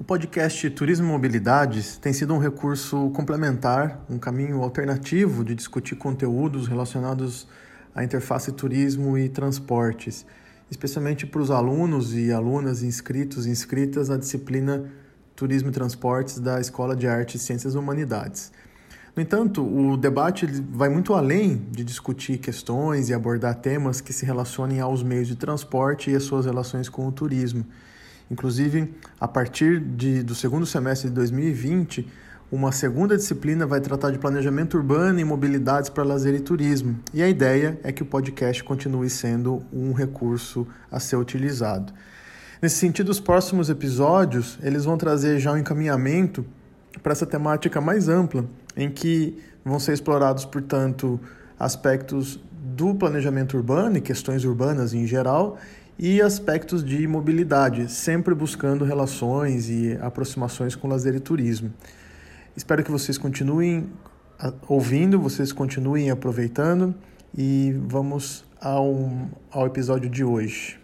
O 0.00 0.04
podcast 0.04 0.70
Turismo 0.70 1.08
e 1.08 1.10
Mobilidades 1.10 1.96
tem 1.96 2.12
sido 2.12 2.32
um 2.32 2.38
recurso 2.38 3.10
complementar, 3.10 4.00
um 4.08 4.16
caminho 4.16 4.62
alternativo 4.62 5.44
de 5.44 5.56
discutir 5.56 5.96
conteúdos 5.96 6.68
relacionados 6.68 7.48
à 7.92 8.04
interface 8.04 8.52
turismo 8.52 9.18
e 9.18 9.28
transportes, 9.28 10.24
especialmente 10.70 11.26
para 11.26 11.40
os 11.42 11.50
alunos 11.50 12.14
e 12.14 12.30
alunas 12.30 12.84
inscritos 12.84 13.44
e 13.44 13.50
inscritas 13.50 14.08
na 14.08 14.16
disciplina 14.16 14.88
Turismo 15.34 15.70
e 15.70 15.72
Transportes 15.72 16.38
da 16.38 16.60
Escola 16.60 16.94
de 16.94 17.08
Artes, 17.08 17.42
Ciências 17.42 17.74
e 17.74 17.76
Humanidades. 17.76 18.52
No 19.16 19.20
entanto, 19.20 19.66
o 19.66 19.96
debate 19.96 20.46
vai 20.46 20.88
muito 20.88 21.12
além 21.12 21.56
de 21.72 21.82
discutir 21.82 22.38
questões 22.38 23.08
e 23.08 23.14
abordar 23.14 23.56
temas 23.56 24.00
que 24.00 24.12
se 24.12 24.24
relacionem 24.24 24.78
aos 24.78 25.02
meios 25.02 25.26
de 25.26 25.34
transporte 25.34 26.08
e 26.08 26.14
as 26.14 26.22
suas 26.22 26.46
relações 26.46 26.88
com 26.88 27.04
o 27.08 27.10
turismo. 27.10 27.66
Inclusive, 28.30 28.94
a 29.20 29.26
partir 29.26 29.80
de, 29.80 30.22
do 30.22 30.34
segundo 30.34 30.66
semestre 30.66 31.08
de 31.08 31.14
2020, 31.14 32.06
uma 32.50 32.72
segunda 32.72 33.16
disciplina 33.16 33.66
vai 33.66 33.80
tratar 33.80 34.10
de 34.10 34.18
planejamento 34.18 34.76
urbano 34.76 35.20
e 35.20 35.24
mobilidades 35.24 35.90
para 35.90 36.02
lazer 36.02 36.34
e 36.34 36.40
turismo. 36.40 36.98
E 37.12 37.22
a 37.22 37.28
ideia 37.28 37.78
é 37.82 37.92
que 37.92 38.02
o 38.02 38.06
podcast 38.06 38.64
continue 38.64 39.10
sendo 39.10 39.62
um 39.72 39.92
recurso 39.92 40.66
a 40.90 40.98
ser 40.98 41.16
utilizado. 41.16 41.92
Nesse 42.60 42.76
sentido, 42.76 43.10
os 43.10 43.20
próximos 43.20 43.70
episódios, 43.70 44.58
eles 44.62 44.84
vão 44.84 44.96
trazer 44.96 45.38
já 45.38 45.52
um 45.52 45.58
encaminhamento 45.58 46.44
para 47.02 47.12
essa 47.12 47.26
temática 47.26 47.80
mais 47.80 48.08
ampla, 48.08 48.44
em 48.76 48.90
que 48.90 49.38
vão 49.64 49.78
ser 49.78 49.92
explorados, 49.92 50.44
portanto, 50.44 51.20
aspectos 51.58 52.40
do 52.50 52.94
planejamento 52.94 53.56
urbano 53.56 53.98
e 53.98 54.00
questões 54.00 54.44
urbanas 54.44 54.94
em 54.94 55.06
geral 55.06 55.58
e 55.98 56.22
aspectos 56.22 56.84
de 56.84 57.08
mobilidade, 57.08 57.90
sempre 57.90 58.32
buscando 58.32 58.84
relações 58.84 59.68
e 59.68 59.98
aproximações 60.00 60.76
com 60.76 60.86
lazer 60.86 61.16
e 61.16 61.20
turismo. 61.20 61.72
Espero 62.56 62.84
que 62.84 62.90
vocês 62.90 63.18
continuem 63.18 63.90
ouvindo, 64.68 65.18
vocês 65.18 65.52
continuem 65.52 66.08
aproveitando 66.10 66.94
e 67.36 67.74
vamos 67.86 68.44
ao, 68.60 69.10
ao 69.50 69.66
episódio 69.66 70.08
de 70.08 70.22
hoje. 70.22 70.78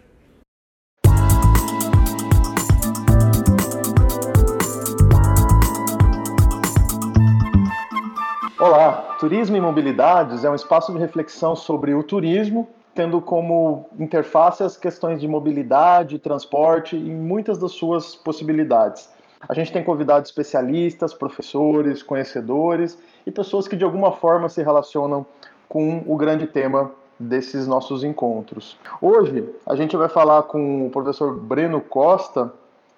Olá, 8.59 9.15
Turismo 9.17 9.55
e 9.55 9.61
Mobilidades 9.61 10.43
é 10.43 10.49
um 10.49 10.55
espaço 10.55 10.91
de 10.91 10.99
reflexão 10.99 11.55
sobre 11.55 11.93
o 11.93 12.03
turismo 12.03 12.67
tendo 12.95 13.19
como 13.19 13.85
interface 13.99 14.63
as 14.63 14.77
questões 14.77 15.19
de 15.19 15.27
mobilidade, 15.27 16.17
transporte 16.17 16.95
e 16.95 17.09
muitas 17.11 17.57
das 17.57 17.73
suas 17.73 18.15
possibilidades. 18.15 19.09
A 19.47 19.53
gente 19.53 19.71
tem 19.71 19.83
convidado 19.83 20.25
especialistas, 20.25 21.13
professores, 21.13 22.01
conhecedores 22.01 22.97
e 23.27 23.31
pessoas 23.31 23.67
que 23.67 23.75
de 23.75 23.83
alguma 23.83 24.13
forma 24.13 24.47
se 24.47 24.63
relacionam 24.63 25.25
com 25.67 26.03
o 26.07 26.15
grande 26.15 26.47
tema 26.47 26.89
desses 27.19 27.67
nossos 27.67 28.03
encontros. 28.03 28.77
Hoje 29.01 29.47
a 29.65 29.75
gente 29.75 29.95
vai 29.97 30.07
falar 30.07 30.43
com 30.43 30.87
o 30.87 30.89
professor 30.89 31.37
Breno 31.37 31.81
Costa, 31.81 32.51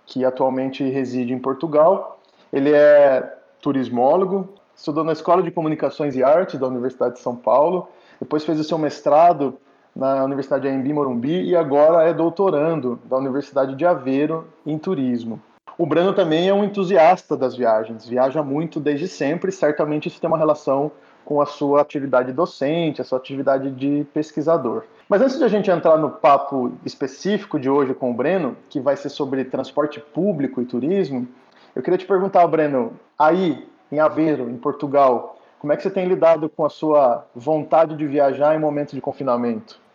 que 0.05 0.23
atualmente 0.23 0.87
reside 0.87 1.33
em 1.33 1.39
Portugal. 1.39 2.19
Ele 2.53 2.71
é 2.71 3.35
turismólogo, 3.61 4.47
estudou 4.75 5.03
na 5.03 5.11
Escola 5.11 5.41
de 5.41 5.49
Comunicações 5.49 6.15
e 6.15 6.23
Artes 6.23 6.59
da 6.59 6.67
Universidade 6.67 7.15
de 7.15 7.19
São 7.19 7.35
Paulo, 7.35 7.89
depois 8.19 8.45
fez 8.45 8.59
o 8.59 8.63
seu 8.63 8.77
mestrado 8.77 9.57
na 9.97 10.23
Universidade 10.23 10.69
de 10.69 10.73
Embi 10.73 10.93
Morumbi 10.93 11.41
e 11.41 11.55
agora 11.55 12.07
é 12.07 12.13
doutorando 12.13 12.99
da 13.05 13.17
Universidade 13.17 13.75
de 13.75 13.83
Aveiro 13.83 14.47
em 14.63 14.77
turismo. 14.77 15.41
O 15.75 15.87
Breno 15.87 16.13
também 16.13 16.47
é 16.47 16.53
um 16.53 16.63
entusiasta 16.63 17.35
das 17.35 17.55
viagens, 17.55 18.05
viaja 18.05 18.43
muito 18.43 18.79
desde 18.79 19.07
sempre, 19.07 19.51
certamente 19.51 20.07
isso 20.07 20.21
tem 20.21 20.27
uma 20.27 20.37
relação 20.37 20.91
com 21.25 21.41
a 21.41 21.47
sua 21.47 21.81
atividade 21.81 22.31
docente, 22.31 23.01
a 23.01 23.03
sua 23.03 23.17
atividade 23.17 23.71
de 23.71 24.05
pesquisador. 24.13 24.83
Mas 25.09 25.21
antes 25.21 25.39
de 25.39 25.43
a 25.43 25.47
gente 25.47 25.69
entrar 25.71 25.97
no 25.97 26.11
papo 26.11 26.71
específico 26.85 27.59
de 27.59 27.69
hoje 27.69 27.93
com 27.93 28.11
o 28.11 28.13
Breno, 28.13 28.55
que 28.69 28.79
vai 28.79 28.95
ser 28.95 29.09
sobre 29.09 29.45
transporte 29.45 29.99
público 29.99 30.61
e 30.61 30.65
turismo, 30.65 31.27
eu 31.75 31.81
queria 31.81 31.97
te 31.97 32.05
perguntar, 32.05 32.45
Breno, 32.47 32.93
aí 33.17 33.67
em 33.91 33.99
Aveiro, 33.99 34.49
em 34.49 34.57
Portugal, 34.57 35.37
como 35.59 35.73
é 35.73 35.75
que 35.75 35.81
você 35.81 35.89
tem 35.89 36.07
lidado 36.07 36.49
com 36.49 36.63
a 36.65 36.69
sua 36.69 37.25
vontade 37.35 37.95
de 37.95 38.05
viajar 38.05 38.55
em 38.55 38.59
momentos 38.59 38.93
de 38.93 39.01
confinamento? 39.01 39.86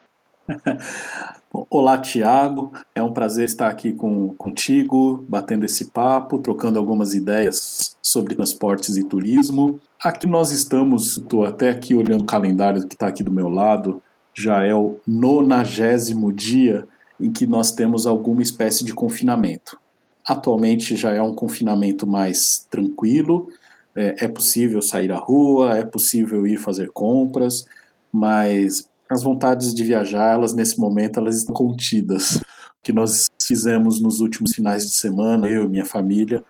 Olá, 1.71 1.99
Tiago. 1.99 2.73
É 2.95 3.03
um 3.03 3.13
prazer 3.13 3.45
estar 3.45 3.69
aqui 3.69 3.93
com, 3.93 4.35
contigo, 4.35 5.25
batendo 5.29 5.65
esse 5.65 5.87
papo, 5.87 6.39
trocando 6.39 6.79
algumas 6.79 7.15
ideias 7.15 7.97
sobre 8.03 8.35
transportes 8.35 8.97
e 8.97 9.05
turismo. 9.05 9.81
Aqui 10.03 10.27
nós 10.27 10.51
estamos, 10.51 11.19
estou 11.19 11.45
até 11.45 11.71
aqui 11.71 11.95
olhando 11.95 12.23
o 12.23 12.27
calendário 12.27 12.87
que 12.87 12.95
está 12.95 13.07
aqui 13.07 13.23
do 13.23 13.31
meu 13.31 13.49
lado, 13.49 14.03
já 14.35 14.65
é 14.65 14.75
o 14.75 14.99
nonagésimo 15.07 16.33
dia 16.33 16.87
em 17.21 17.31
que 17.31 17.47
nós 17.47 17.73
temos 17.73 18.07
alguma 18.07 18.43
espécie 18.43 18.85
de 18.85 18.93
confinamento. 18.93 19.79
Atualmente 20.27 20.97
já 20.97 21.13
é 21.13 21.23
um 21.23 21.35
confinamento 21.35 22.07
mais 22.07 22.67
tranquilo, 22.71 23.49
é, 23.95 24.25
é 24.25 24.29
possível 24.29 24.81
sair 24.81 25.13
à 25.13 25.19
rua, 25.19 25.79
é 25.79 25.85
possível 25.85 26.47
ir 26.47 26.57
fazer 26.57 26.91
compras, 26.91 27.67
mas 28.11 28.89
as 29.13 29.23
vontades 29.23 29.75
de 29.75 29.85
viajar, 29.85 30.35
elas 30.35 30.55
nesse 30.55 30.79
momento, 30.79 31.21
elas 31.21 31.37
estão 31.37 31.55
contidas. 31.55 32.37
O 32.37 32.83
que 32.83 32.93
nós 32.93 33.29
fizemos 33.41 34.01
nos 34.01 34.21
últimos 34.21 34.53
finais 34.53 34.85
de 34.85 34.93
semana, 34.93 35.49
eu 35.49 35.65
e 35.65 35.69
minha 35.69 35.85
família, 35.85 36.45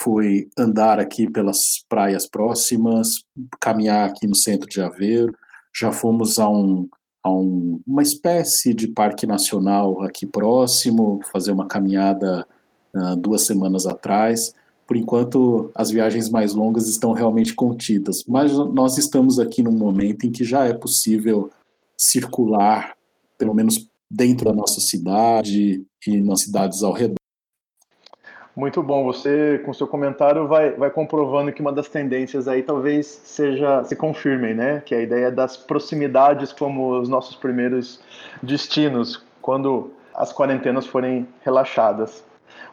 foi 0.00 0.48
andar 0.56 1.00
aqui 1.00 1.28
pelas 1.28 1.84
praias 1.88 2.26
próximas, 2.26 3.24
caminhar 3.60 4.08
aqui 4.08 4.26
no 4.26 4.34
centro 4.34 4.68
de 4.68 4.80
Aveiro, 4.80 5.34
já 5.74 5.90
fomos 5.90 6.38
a, 6.38 6.48
um, 6.48 6.88
a 7.22 7.30
um, 7.30 7.80
uma 7.86 8.02
espécie 8.02 8.72
de 8.72 8.88
parque 8.88 9.26
nacional 9.26 10.02
aqui 10.02 10.24
próximo, 10.24 11.20
fazer 11.32 11.52
uma 11.52 11.66
caminhada 11.66 12.46
uh, 12.94 13.16
duas 13.16 13.42
semanas 13.42 13.86
atrás. 13.86 14.54
Por 14.86 14.96
enquanto, 14.96 15.70
as 15.74 15.90
viagens 15.90 16.30
mais 16.30 16.54
longas 16.54 16.88
estão 16.88 17.12
realmente 17.12 17.52
contidas, 17.54 18.24
mas 18.26 18.52
nós 18.52 18.96
estamos 18.96 19.38
aqui 19.38 19.62
num 19.62 19.72
momento 19.72 20.24
em 20.24 20.30
que 20.30 20.44
já 20.44 20.64
é 20.64 20.72
possível 20.72 21.50
circular, 21.98 22.96
pelo 23.36 23.52
menos 23.52 23.90
dentro 24.08 24.46
da 24.46 24.54
nossa 24.54 24.80
cidade 24.80 25.84
e 26.06 26.20
nas 26.22 26.42
cidades 26.42 26.82
ao 26.82 26.92
redor. 26.92 27.18
Muito 28.58 28.82
bom. 28.82 29.04
Você, 29.04 29.62
com 29.64 29.72
seu 29.72 29.86
comentário, 29.86 30.48
vai, 30.48 30.72
vai 30.72 30.90
comprovando 30.90 31.52
que 31.52 31.60
uma 31.60 31.72
das 31.72 31.88
tendências 31.88 32.48
aí 32.48 32.62
talvez 32.62 33.06
seja 33.06 33.84
se 33.84 33.94
confirmem, 33.94 34.52
né? 34.52 34.82
Que 34.84 34.96
é 34.96 34.98
a 34.98 35.02
ideia 35.02 35.30
das 35.30 35.56
proximidades 35.56 36.52
como 36.52 36.98
os 36.98 37.08
nossos 37.08 37.36
primeiros 37.36 38.00
destinos, 38.42 39.22
quando 39.40 39.92
as 40.12 40.32
quarentenas 40.32 40.86
forem 40.86 41.28
relaxadas. 41.44 42.24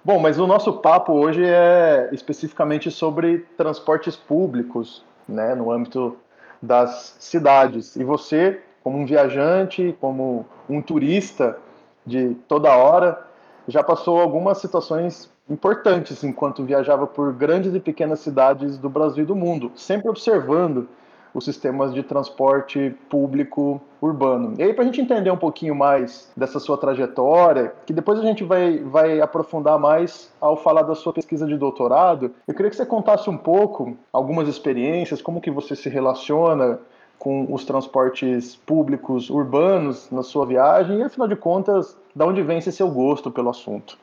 Bom, 0.03 0.17
mas 0.17 0.39
o 0.39 0.47
nosso 0.47 0.73
papo 0.73 1.13
hoje 1.13 1.43
é 1.45 2.09
especificamente 2.11 2.89
sobre 2.89 3.45
transportes 3.55 4.15
públicos, 4.15 5.03
né? 5.29 5.53
No 5.53 5.71
âmbito 5.71 6.17
das 6.59 7.15
cidades. 7.19 7.95
E 7.95 8.03
você 8.03 8.59
como 8.85 8.99
um 8.99 9.05
viajante, 9.07 9.97
como 9.99 10.45
um 10.69 10.79
turista 10.79 11.57
de 12.05 12.35
toda 12.47 12.77
hora, 12.77 13.19
já 13.67 13.83
passou 13.83 14.21
algumas 14.21 14.59
situações 14.59 15.27
importantes 15.49 16.23
enquanto 16.23 16.63
viajava 16.63 17.07
por 17.07 17.33
grandes 17.33 17.73
e 17.73 17.79
pequenas 17.79 18.19
cidades 18.19 18.77
do 18.77 18.87
Brasil 18.87 19.23
e 19.23 19.25
do 19.25 19.35
mundo, 19.35 19.71
sempre 19.75 20.07
observando 20.07 20.87
os 21.33 21.43
sistemas 21.43 21.95
de 21.95 22.03
transporte 22.03 22.95
público 23.09 23.81
urbano. 23.99 24.53
E 24.59 24.61
aí, 24.61 24.71
para 24.71 24.83
a 24.83 24.85
gente 24.85 25.01
entender 25.01 25.31
um 25.31 25.37
pouquinho 25.37 25.73
mais 25.73 26.31
dessa 26.37 26.59
sua 26.59 26.77
trajetória, 26.77 27.73
que 27.87 27.91
depois 27.91 28.19
a 28.19 28.21
gente 28.21 28.43
vai, 28.43 28.77
vai 28.77 29.19
aprofundar 29.19 29.79
mais 29.79 30.31
ao 30.39 30.55
falar 30.55 30.83
da 30.83 30.93
sua 30.93 31.11
pesquisa 31.11 31.47
de 31.47 31.57
doutorado, 31.57 32.31
eu 32.47 32.53
queria 32.53 32.69
que 32.69 32.77
você 32.77 32.85
contasse 32.85 33.31
um 33.31 33.37
pouco 33.37 33.97
algumas 34.13 34.47
experiências, 34.47 35.23
como 35.23 35.41
que 35.41 35.49
você 35.49 35.75
se 35.75 35.89
relaciona 35.89 36.79
com 37.17 37.53
os 37.53 37.65
transportes 37.65 38.55
públicos 38.55 39.29
urbanos 39.29 40.09
na 40.11 40.23
sua 40.23 40.45
viagem 40.45 40.99
e, 40.99 41.03
afinal 41.03 41.27
de 41.27 41.35
contas, 41.35 41.97
de 42.15 42.23
onde 42.23 42.41
vem 42.41 42.57
esse 42.57 42.71
seu 42.71 42.89
gosto 42.89 43.31
pelo 43.31 43.49
assunto? 43.49 43.97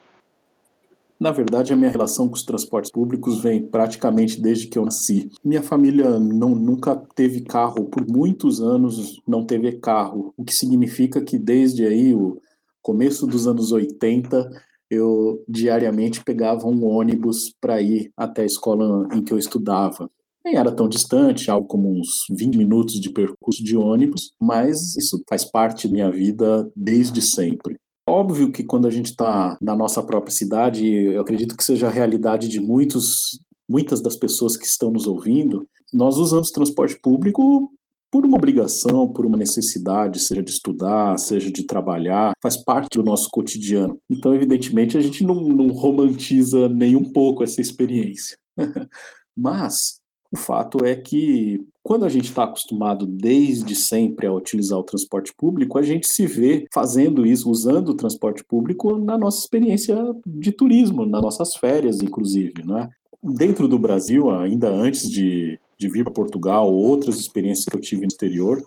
Na 1.23 1.31
verdade, 1.31 1.73
a 1.73 1.77
minha 1.77 1.89
relação 1.89 2.27
com 2.27 2.35
os 2.35 2.43
transportes 2.43 2.91
públicos 2.91 3.41
vem 3.41 3.63
praticamente 3.63 4.41
desde 4.41 4.67
que 4.67 4.77
eu 4.77 4.85
nasci. 4.85 5.31
Minha 5.45 5.63
família 5.63 6.19
não, 6.19 6.49
nunca 6.49 7.01
teve 7.15 7.43
carro, 7.43 7.85
por 7.85 8.05
muitos 8.05 8.61
anos 8.61 9.23
não 9.25 9.45
teve 9.45 9.71
carro, 9.79 10.35
o 10.37 10.45
que 10.45 10.53
significa 10.53 11.21
que 11.21 11.39
desde 11.39 11.87
aí 11.87 12.13
o 12.13 12.43
começo 12.83 13.25
dos 13.25 13.47
anos 13.47 13.71
80 13.71 14.51
eu 14.91 15.45
diariamente 15.49 16.25
pegava 16.25 16.67
um 16.67 16.85
ônibus 16.85 17.55
para 17.61 17.81
ir 17.81 18.11
até 18.17 18.43
a 18.43 18.47
escola 18.47 19.09
em 19.15 19.23
que 19.23 19.33
eu 19.33 19.39
estudava 19.39 20.11
nem 20.45 20.57
era 20.57 20.73
tão 20.73 20.89
distante, 20.89 21.51
algo 21.51 21.67
como 21.67 21.89
uns 21.89 22.27
20 22.31 22.57
minutos 22.57 23.01
de 23.01 23.11
percurso 23.11 23.63
de 23.63 23.77
ônibus, 23.77 24.33
mas 24.41 24.97
isso 24.97 25.23
faz 25.29 25.45
parte 25.45 25.87
da 25.87 25.93
minha 25.93 26.11
vida 26.11 26.71
desde 26.75 27.23
sempre. 27.23 27.77
Óbvio 28.09 28.51
que 28.51 28.65
quando 28.65 28.87
a 28.89 28.91
gente 28.91 29.07
está 29.07 29.57
na 29.61 29.77
nossa 29.77 30.03
própria 30.03 30.35
cidade, 30.35 30.87
eu 30.87 31.21
acredito 31.21 31.57
que 31.57 31.63
seja 31.63 31.87
a 31.87 31.91
realidade 31.91 32.49
de 32.49 32.61
muitos, 32.61 33.39
muitas 33.69 34.01
das 34.01 34.17
pessoas 34.17 34.57
que 34.57 34.67
estão 34.67 34.91
nos 34.91 35.07
ouvindo, 35.07 35.67
nós 35.93 36.17
usamos 36.17 36.51
transporte 36.51 36.99
público 37.01 37.71
por 38.11 38.27
uma 38.27 38.37
obrigação, 38.37 39.11
por 39.11 39.25
uma 39.25 39.39
necessidade, 39.39 40.21
seja 40.21 40.43
de 40.43 40.51
estudar, 40.51 41.17
seja 41.19 41.51
de 41.51 41.63
trabalhar, 41.63 42.35
faz 42.43 42.57
parte 42.63 42.99
do 42.99 43.03
nosso 43.03 43.31
cotidiano. 43.31 43.99
Então, 44.11 44.35
evidentemente, 44.35 44.99
a 44.99 45.01
gente 45.01 45.25
não, 45.25 45.37
não 45.37 45.69
romantiza 45.69 46.69
nem 46.69 46.95
um 46.95 47.11
pouco 47.11 47.43
essa 47.43 47.63
experiência. 47.63 48.37
Mas 49.35 50.02
o 50.33 50.37
fato 50.37 50.85
é 50.85 50.97
que, 50.97 51.65
quando 51.83 52.05
a 52.05 52.09
gente 52.09 52.25
está 52.25 52.45
acostumado 52.45 53.07
desde 53.07 53.77
sempre 53.77 54.27
a 54.27 54.33
utilizar 54.33 54.79
o 54.79 54.85
transporte 54.85 55.33
público, 55.37 55.79
a 55.79 55.83
gente 55.83 56.07
se 56.07 56.27
vê 56.27 56.67
fazendo 56.73 57.27
isso, 57.27 57.51
usando 57.51 57.91
o 57.91 57.97
transporte 57.97 58.43
público 58.43 58.97
na 58.97 59.19
nossa 59.19 59.41
experiência 59.41 59.97
de 60.27 60.51
turismo, 60.51 61.05
nas 61.05 61.23
nossas 61.23 61.55
férias, 61.57 62.01
inclusive. 62.01 62.65
Não 62.65 62.79
é? 62.79 62.89
Dentro 63.23 63.69
do 63.69 63.79
Brasil, 63.79 64.31
ainda 64.31 64.69
antes 64.69 65.09
de 65.09 65.61
de 65.83 65.89
vir 65.89 66.05
para 66.05 66.13
Portugal, 66.13 66.73
outras 66.73 67.19
experiências 67.19 67.67
que 67.67 67.77
eu 67.77 67.81
tive 67.81 68.03
no 68.03 68.09
exterior, 68.09 68.65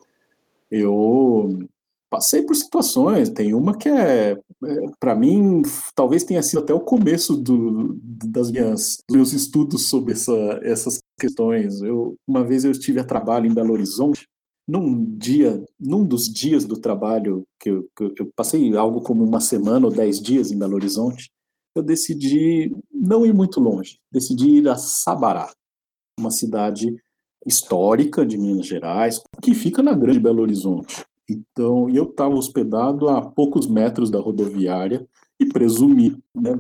eu 0.70 1.66
passei 2.10 2.42
por 2.44 2.56
situações. 2.56 3.30
Tem 3.30 3.54
uma 3.54 3.78
que 3.78 3.88
é, 3.88 4.32
é 4.32 4.38
para 5.00 5.16
mim, 5.16 5.62
talvez 5.96 6.24
tenha 6.24 6.44
sido 6.44 6.60
até 6.60 6.74
o 6.74 6.80
começo 6.80 7.36
do, 7.36 7.98
das 8.04 8.52
minhas 8.52 8.98
dos 9.08 9.16
meus 9.16 9.34
estudos 9.34 9.88
sobre 9.90 10.14
essa, 10.14 10.60
essas 10.62 11.00
questões. 11.20 11.82
Eu 11.82 12.18
uma 12.28 12.44
vez 12.44 12.66
eu 12.66 12.72
estive 12.72 13.00
a 13.00 13.04
trabalho 13.04 13.48
em 13.48 13.54
Belo 13.54 13.74
Horizonte. 13.74 14.28
Num 14.68 15.06
dia, 15.18 15.64
num 15.80 16.04
dos 16.04 16.26
dias 16.26 16.66
do 16.66 16.80
trabalho 16.80 17.46
que 17.60 17.70
eu, 17.70 17.88
que 17.96 18.22
eu 18.22 18.32
passei 18.36 18.76
algo 18.76 19.00
como 19.02 19.24
uma 19.24 19.40
semana 19.40 19.86
ou 19.86 19.94
dez 19.94 20.20
dias 20.20 20.52
em 20.52 20.58
Belo 20.58 20.74
Horizonte, 20.74 21.30
eu 21.76 21.84
decidi 21.84 22.76
não 22.92 23.26
ir 23.26 23.34
muito 23.34 23.60
longe. 23.60 24.00
Decidi 24.12 24.50
ir 24.50 24.68
a 24.68 24.76
Sabará, 24.76 25.54
uma 26.20 26.32
cidade 26.32 26.96
histórica 27.46 28.26
de 28.26 28.38
Minas 28.38 28.66
Gerais, 28.66 29.22
que 29.42 29.54
fica 29.54 29.84
na 29.84 29.94
Grande 29.94 30.20
Belo 30.20 30.42
Horizonte. 30.42 31.06
Então, 31.30 31.90
eu 31.90 32.06
estava 32.06 32.34
hospedado 32.36 33.08
a 33.08 33.22
poucos 33.22 33.68
metros 33.68 34.10
da 34.10 34.20
rodoviária 34.20 35.08
e 35.40 35.46
presumi, 35.46 36.18
né, 36.34 36.58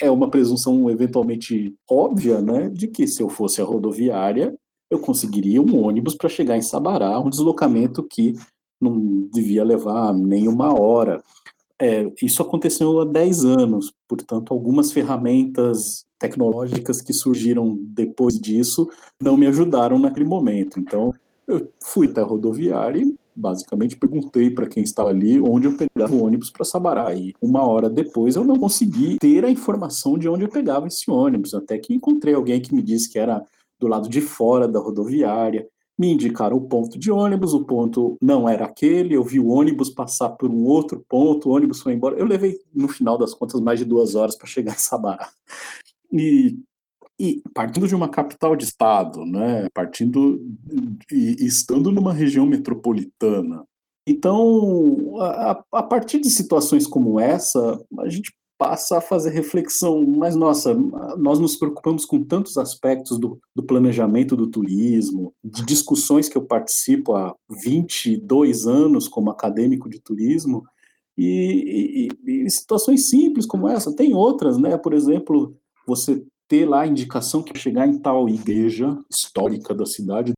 é 0.00 0.10
uma 0.10 0.30
presunção 0.30 0.88
eventualmente 0.90 1.74
óbvia, 1.88 2.40
né, 2.40 2.68
de 2.68 2.88
que 2.88 3.06
se 3.06 3.22
eu 3.22 3.28
fosse 3.28 3.60
a 3.60 3.64
rodoviária, 3.64 4.54
eu 4.90 4.98
conseguiria 4.98 5.60
um 5.60 5.84
ônibus 5.84 6.14
para 6.14 6.28
chegar 6.28 6.56
em 6.56 6.62
Sabará, 6.62 7.18
um 7.18 7.30
deslocamento 7.30 8.02
que 8.02 8.34
não 8.80 9.28
devia 9.32 9.64
levar 9.64 10.12
nem 10.12 10.46
uma 10.46 10.78
hora. 10.78 11.22
É, 11.80 12.10
isso 12.22 12.40
aconteceu 12.42 13.00
há 13.00 13.04
10 13.04 13.44
anos, 13.44 13.92
portanto, 14.06 14.52
algumas 14.52 14.92
ferramentas 14.92 16.04
tecnológicas 16.18 17.00
que 17.00 17.12
surgiram 17.12 17.76
depois 17.80 18.38
disso 18.38 18.88
não 19.20 19.36
me 19.36 19.46
ajudaram 19.46 19.98
naquele 19.98 20.24
momento. 20.24 20.78
Então, 20.78 21.12
eu 21.46 21.68
fui 21.82 22.06
até 22.06 22.20
a 22.20 22.24
rodoviária 22.24 23.00
e 23.00 23.14
basicamente 23.36 23.96
perguntei 23.96 24.50
para 24.50 24.66
quem 24.66 24.82
estava 24.82 25.10
ali 25.10 25.40
onde 25.40 25.66
eu 25.66 25.76
pegava 25.76 26.14
o 26.14 26.24
ônibus 26.24 26.50
para 26.50 26.64
Sabará. 26.64 27.14
E 27.14 27.34
uma 27.40 27.66
hora 27.66 27.88
depois 27.90 28.36
eu 28.36 28.44
não 28.44 28.58
consegui 28.58 29.18
ter 29.18 29.44
a 29.44 29.50
informação 29.50 30.16
de 30.18 30.28
onde 30.28 30.44
eu 30.44 30.48
pegava 30.48 30.86
esse 30.86 31.10
ônibus, 31.10 31.54
até 31.54 31.78
que 31.78 31.94
encontrei 31.94 32.34
alguém 32.34 32.60
que 32.60 32.74
me 32.74 32.82
disse 32.82 33.10
que 33.10 33.18
era 33.18 33.44
do 33.78 33.86
lado 33.86 34.08
de 34.08 34.20
fora 34.20 34.68
da 34.68 34.78
rodoviária 34.78 35.68
me 35.96 36.12
indicaram 36.12 36.56
o 36.56 36.68
ponto 36.68 36.98
de 36.98 37.10
ônibus, 37.10 37.54
o 37.54 37.64
ponto 37.64 38.18
não 38.20 38.48
era 38.48 38.64
aquele, 38.64 39.14
eu 39.14 39.22
vi 39.22 39.38
o 39.38 39.48
ônibus 39.48 39.90
passar 39.90 40.30
por 40.30 40.50
um 40.50 40.64
outro 40.64 41.04
ponto, 41.08 41.48
o 41.48 41.52
ônibus 41.52 41.80
foi 41.80 41.92
embora. 41.92 42.16
Eu 42.16 42.26
levei, 42.26 42.58
no 42.74 42.88
final 42.88 43.16
das 43.16 43.32
contas, 43.32 43.60
mais 43.60 43.78
de 43.78 43.84
duas 43.84 44.14
horas 44.14 44.36
para 44.36 44.46
chegar 44.46 44.74
em 44.74 44.78
Sabará. 44.78 45.30
E, 46.12 46.58
e, 47.18 47.42
partindo 47.54 47.86
de 47.86 47.94
uma 47.94 48.08
capital 48.08 48.56
de 48.56 48.64
estado, 48.64 49.24
né, 49.24 49.68
partindo 49.72 50.40
e 51.10 51.44
estando 51.44 51.92
numa 51.92 52.12
região 52.12 52.46
metropolitana. 52.46 53.64
Então, 54.06 55.16
a, 55.20 55.64
a 55.72 55.82
partir 55.82 56.20
de 56.20 56.28
situações 56.28 56.86
como 56.86 57.18
essa, 57.18 57.80
a 58.00 58.08
gente 58.08 58.32
passa 58.58 58.98
a 58.98 59.00
fazer 59.00 59.30
reflexão, 59.30 60.04
mas 60.06 60.36
nossa, 60.36 60.74
nós 61.16 61.38
nos 61.38 61.56
preocupamos 61.56 62.04
com 62.04 62.22
tantos 62.22 62.56
aspectos 62.56 63.18
do, 63.18 63.38
do, 63.54 63.62
planejamento 63.62 64.36
do 64.36 64.46
turismo, 64.46 65.34
de 65.42 65.64
discussões 65.64 66.28
que 66.28 66.36
eu 66.36 66.44
participo 66.44 67.16
há 67.16 67.34
22 67.50 68.66
anos 68.66 69.08
como 69.08 69.30
acadêmico 69.30 69.88
de 69.88 70.00
turismo, 70.00 70.64
e, 71.16 72.08
e, 72.26 72.44
e 72.44 72.50
situações 72.50 73.08
simples 73.08 73.46
como 73.46 73.68
essa, 73.68 73.94
tem 73.94 74.14
outras, 74.14 74.58
né? 74.58 74.76
Por 74.76 74.92
exemplo, 74.92 75.56
você 75.86 76.24
ter 76.48 76.66
lá 76.68 76.82
a 76.82 76.86
indicação 76.86 77.42
que 77.42 77.58
chegar 77.58 77.86
em 77.86 77.98
tal 77.98 78.28
igreja 78.28 78.98
histórica 79.10 79.74
da 79.74 79.86
cidade 79.86 80.32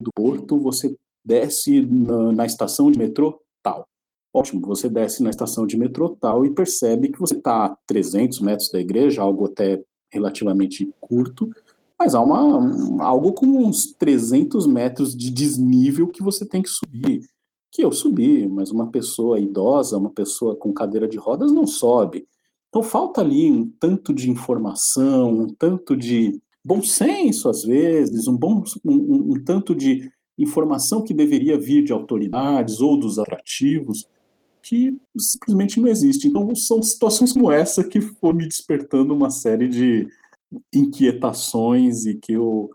do 0.00 0.10
Porto, 0.14 0.58
você 0.58 0.94
desce 1.24 1.80
na, 1.80 2.32
na 2.32 2.46
estação 2.46 2.90
de 2.90 2.98
metrô 2.98 3.40
tal. 3.62 3.86
Ótimo, 4.34 4.66
você 4.66 4.88
desce 4.88 5.22
na 5.22 5.30
estação 5.30 5.66
de 5.66 5.76
metrô 5.76 6.10
tal 6.20 6.44
e 6.44 6.54
percebe 6.54 7.08
que 7.08 7.18
você 7.18 7.34
está 7.34 7.66
a 7.66 7.76
300 7.86 8.40
metros 8.40 8.70
da 8.70 8.78
igreja, 8.78 9.22
algo 9.22 9.46
até 9.46 9.82
relativamente 10.12 10.92
curto, 11.00 11.50
mas 11.98 12.14
há 12.14 12.20
uma, 12.20 12.58
um, 12.58 13.02
algo 13.02 13.32
como 13.32 13.66
uns 13.66 13.92
300 13.94 14.66
metros 14.66 15.16
de 15.16 15.30
desnível 15.30 16.08
que 16.08 16.22
você 16.22 16.44
tem 16.44 16.62
que 16.62 16.68
subir. 16.68 17.22
Que 17.72 17.82
eu 17.82 17.90
subi, 17.90 18.46
mas 18.46 18.70
uma 18.70 18.90
pessoa 18.90 19.40
idosa, 19.40 19.96
uma 19.96 20.10
pessoa 20.10 20.54
com 20.54 20.72
cadeira 20.72 21.08
de 21.08 21.16
rodas 21.16 21.50
não 21.50 21.66
sobe. 21.66 22.26
Então 22.76 22.86
falta 22.86 23.22
ali 23.22 23.50
um 23.50 23.70
tanto 23.80 24.12
de 24.12 24.30
informação, 24.30 25.30
um 25.30 25.46
tanto 25.46 25.96
de 25.96 26.38
bom 26.62 26.82
senso 26.82 27.48
às 27.48 27.62
vezes, 27.64 28.28
um 28.28 28.36
bom 28.36 28.62
um, 28.84 29.32
um 29.32 29.42
tanto 29.42 29.74
de 29.74 30.12
informação 30.36 31.02
que 31.02 31.14
deveria 31.14 31.58
vir 31.58 31.82
de 31.82 31.90
autoridades 31.90 32.82
ou 32.82 33.00
dos 33.00 33.18
atrativos 33.18 34.06
que 34.62 34.94
simplesmente 35.16 35.80
não 35.80 35.88
existe. 35.88 36.28
Então, 36.28 36.54
são 36.54 36.82
situações 36.82 37.32
como 37.32 37.50
essa 37.50 37.82
que 37.82 37.98
foram 37.98 38.36
me 38.36 38.46
despertando 38.46 39.14
uma 39.14 39.30
série 39.30 39.68
de 39.68 40.06
inquietações 40.70 42.04
e 42.04 42.14
que 42.14 42.34
eu 42.34 42.68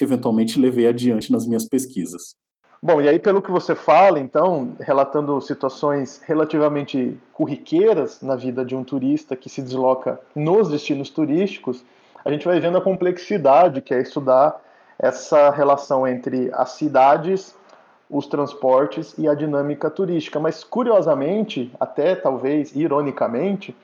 eventualmente 0.00 0.60
levei 0.60 0.86
adiante 0.86 1.32
nas 1.32 1.44
minhas 1.44 1.66
pesquisas. 1.66 2.36
Bom, 2.82 3.00
e 3.00 3.08
aí, 3.08 3.18
pelo 3.18 3.42
que 3.42 3.50
você 3.50 3.74
fala, 3.74 4.18
então, 4.18 4.74
relatando 4.80 5.38
situações 5.42 6.22
relativamente 6.24 7.20
corriqueiras 7.32 8.22
na 8.22 8.36
vida 8.36 8.64
de 8.64 8.74
um 8.74 8.82
turista 8.82 9.36
que 9.36 9.50
se 9.50 9.60
desloca 9.60 10.18
nos 10.34 10.70
destinos 10.70 11.10
turísticos, 11.10 11.84
a 12.24 12.30
gente 12.30 12.46
vai 12.46 12.58
vendo 12.58 12.78
a 12.78 12.80
complexidade 12.80 13.82
que 13.82 13.92
é 13.92 14.00
estudar 14.00 14.60
essa 14.98 15.50
relação 15.50 16.06
entre 16.06 16.50
as 16.54 16.70
cidades 16.70 17.54
os 18.10 18.26
transportes 18.26 19.14
e 19.16 19.28
a 19.28 19.34
dinâmica 19.34 19.88
turística. 19.88 20.40
Mas, 20.40 20.64
curiosamente, 20.64 21.72
até 21.78 22.16
talvez 22.16 22.74
ironicamente, 22.74 23.76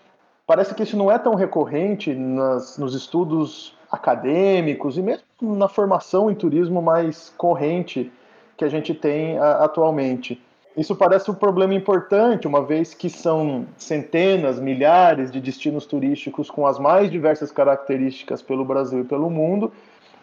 parece 0.47 0.75
que 0.75 0.83
isso 0.83 0.97
não 0.97 1.11
é 1.11 1.19
tão 1.19 1.35
recorrente 1.35 2.13
nas, 2.13 2.77
nos 2.77 2.95
estudos 2.95 3.77
acadêmicos 3.91 4.99
e 4.99 5.03
mesmo 5.03 5.25
na 5.41 5.69
formação 5.69 6.31
em 6.31 6.35
turismo 6.35 6.83
mais 6.83 7.33
corrente 7.37 8.11
que 8.57 8.65
a 8.65 8.69
gente 8.69 8.95
tem 8.95 9.39
a, 9.39 9.65
atualmente. 9.65 10.43
Isso 10.77 10.95
parece 10.95 11.31
um 11.31 11.35
problema 11.35 11.73
importante, 11.75 12.47
uma 12.47 12.63
vez 12.63 12.93
que 12.93 13.09
são 13.09 13.67
centenas, 13.79 14.61
milhares 14.61 15.31
de 15.31 15.41
destinos 15.41 15.87
turísticos 15.87 16.51
com 16.51 16.67
as 16.67 16.79
mais 16.79 17.11
diversas 17.11 17.51
características 17.51 18.43
pelo 18.43 18.65
Brasil 18.65 19.01
e 19.01 19.05
pelo 19.05 19.31
mundo, 19.31 19.73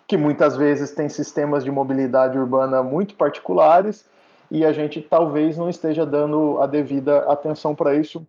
que 0.07 0.15
muitas 0.15 0.55
vezes 0.55 0.91
tem 0.91 1.09
sistemas 1.09 1.63
de 1.63 1.71
mobilidade 1.71 2.37
urbana 2.37 2.83
muito 2.83 3.15
particulares 3.15 4.05
e 4.51 4.63
a 4.63 4.71
gente 4.71 5.01
talvez 5.01 5.57
não 5.57 5.69
esteja 5.69 6.05
dando 6.05 6.59
a 6.61 6.67
devida 6.67 7.19
atenção 7.31 7.73
para 7.73 7.95
isso 7.95 8.25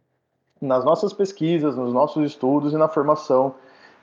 nas 0.61 0.83
nossas 0.83 1.13
pesquisas, 1.13 1.77
nos 1.77 1.93
nossos 1.93 2.25
estudos 2.25 2.73
e 2.73 2.77
na 2.77 2.89
formação 2.89 3.55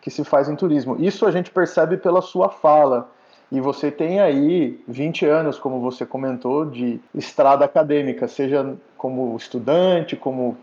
que 0.01 0.11
se 0.11 0.23
faz 0.23 0.47
em 0.47 0.55
turismo. 0.55 0.95
Isso 0.99 1.25
a 1.25 1.31
gente 1.31 1.49
percebe 1.49 1.97
pela 1.97 2.21
sua 2.21 2.49
fala. 2.49 3.09
E 3.51 3.59
você 3.59 3.91
tem 3.91 4.19
aí 4.19 4.79
20 4.87 5.25
anos, 5.25 5.59
como 5.59 5.81
você 5.81 6.05
comentou, 6.05 6.65
de 6.65 6.99
estrada 7.13 7.65
acadêmica, 7.65 8.27
seja 8.27 8.77
como 8.97 9.35
estudante, 9.35 10.15
como 10.15 10.57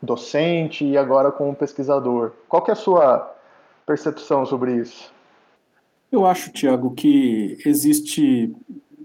docente 0.00 0.84
e 0.84 0.96
agora 0.96 1.32
como 1.32 1.54
pesquisador. 1.54 2.32
Qual 2.48 2.64
é 2.68 2.72
a 2.72 2.76
sua 2.76 3.34
percepção 3.84 4.46
sobre 4.46 4.76
isso? 4.76 5.12
Eu 6.10 6.26
acho, 6.26 6.52
Tiago, 6.52 6.92
que 6.92 7.58
existe 7.64 8.54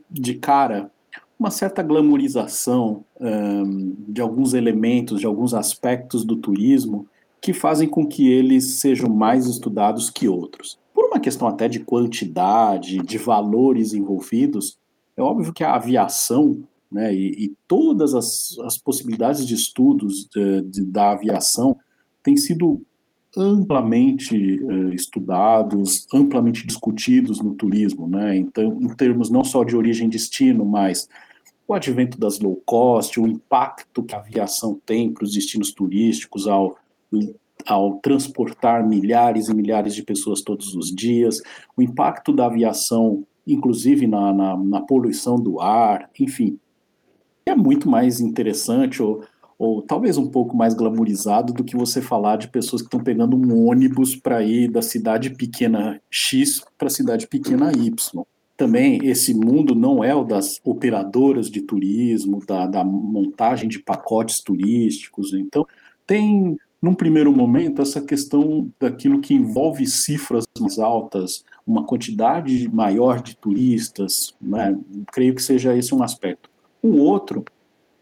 de 0.10 0.36
cara 0.36 0.92
uma 1.40 1.52
certa 1.52 1.84
glamorização 1.84 3.04
um, 3.20 3.96
de 4.08 4.22
alguns 4.22 4.54
elementos, 4.54 5.20
de 5.20 5.26
alguns 5.26 5.54
aspectos 5.54 6.26
do 6.26 6.36
turismo 6.36 7.08
que 7.40 7.54
fazem 7.54 7.88
com 7.88 8.06
que 8.06 8.28
eles 8.32 8.80
sejam 8.80 9.10
mais 9.10 9.46
estudados 9.46 10.10
que 10.10 10.28
outros. 10.28 10.78
Uma 11.18 11.24
questão 11.24 11.48
até 11.48 11.68
de 11.68 11.80
quantidade, 11.80 13.00
de 13.00 13.18
valores 13.18 13.92
envolvidos, 13.92 14.78
é 15.18 15.22
óbvio 15.22 15.52
que 15.52 15.64
a 15.64 15.74
aviação 15.74 16.64
né, 16.92 17.12
e, 17.12 17.46
e 17.46 17.56
todas 17.68 18.14
as, 18.14 18.56
as, 18.60 18.78
possibilidades 18.78 19.44
de 19.48 19.56
estudos 19.56 20.30
de, 20.32 20.62
de, 20.62 20.86
da 20.86 21.14
aviação 21.14 21.76
têm 22.22 22.38
sido 22.38 22.84
amplamente 23.36 24.64
uh, 24.64 24.94
estudados, 24.94 26.06
amplamente 26.14 26.68
discutidos 26.68 27.42
no 27.42 27.56
turismo, 27.56 28.08
né, 28.08 28.38
então, 28.38 28.78
em 28.80 28.90
termos 28.90 29.32
não 29.32 29.44
só 29.44 29.64
de 29.64 29.76
origem 29.76 30.08
e 30.08 30.12
destino, 30.12 30.64
mas 30.64 31.10
o 31.68 31.74
advento 31.74 32.20
das 32.20 32.40
low 32.40 32.62
cost, 32.64 33.20
o 33.20 33.26
impacto 33.26 34.04
que 34.04 34.14
a 34.14 34.20
aviação 34.20 34.80
tem 34.86 35.12
para 35.12 35.24
os 35.24 35.34
destinos 35.34 35.72
turísticos 35.74 36.48
ao, 36.48 36.78
ao 37.66 38.00
transportar 38.00 38.88
milhares 38.88 39.48
e 39.48 39.54
milhares 39.54 39.94
de 39.96 40.04
pessoas 40.04 40.42
todos 40.42 40.76
os 40.76 40.94
dias, 40.94 41.42
o 41.76 41.82
impacto 41.82 42.34
da 42.34 42.46
aviação, 42.46 43.26
inclusive 43.46 44.08
na, 44.08 44.34
na, 44.34 44.58
na 44.58 44.82
poluição 44.82 45.36
do 45.36 45.60
ar, 45.60 46.10
enfim, 46.20 46.60
é 47.46 47.56
muito 47.56 47.90
mais 47.90 48.20
interessante 48.20 49.02
ou, 49.02 49.24
ou 49.58 49.82
talvez 49.82 50.18
um 50.18 50.30
pouco 50.30 50.56
mais 50.56 50.74
glamourizado 50.74 51.54
do 51.54 51.64
que 51.64 51.76
você 51.76 52.02
falar 52.02 52.38
de 52.38 52.50
pessoas 52.50 52.82
que 52.82 52.88
estão 52.88 53.04
pegando 53.04 53.36
um 53.36 53.68
ônibus 53.68 54.16
para 54.16 54.44
ir 54.44 54.70
da 54.70 54.82
cidade 54.82 55.32
pequena 55.32 56.02
X 56.10 56.64
para 56.78 56.88
a 56.88 56.92
cidade 56.92 57.28
pequena 57.28 57.72
Y 57.72 58.26
também 58.58 59.00
esse 59.04 59.36
mundo 59.36 59.76
não 59.76 60.04
é 60.04 60.14
o 60.16 60.24
das 60.24 60.60
operadoras 60.64 61.50
de 61.50 61.62
turismo, 61.62 62.44
da, 62.44 62.66
da 62.66 62.84
montagem 62.84 63.70
de 63.70 63.78
pacotes 63.78 64.42
turísticos. 64.42 65.32
Então, 65.34 65.66
tem, 66.08 66.58
num 66.82 66.94
primeiro 66.94 67.32
momento, 67.32 67.82
essa 67.82 68.02
questão 68.02 68.72
daquilo 68.80 69.20
que 69.20 69.34
envolve 69.34 69.86
cifras 69.88 70.46
mais 70.60 70.78
altas, 70.78 71.44
uma 71.66 71.86
quantidade 71.86 72.70
maior 72.70 73.22
de 73.22 73.36
turistas, 73.36 74.36
né? 74.42 74.78
creio 75.12 75.34
que 75.34 75.42
seja 75.42 75.76
esse 75.76 75.94
um 75.94 76.04
aspecto. 76.04 76.50
O 76.82 76.98
outro 76.98 77.44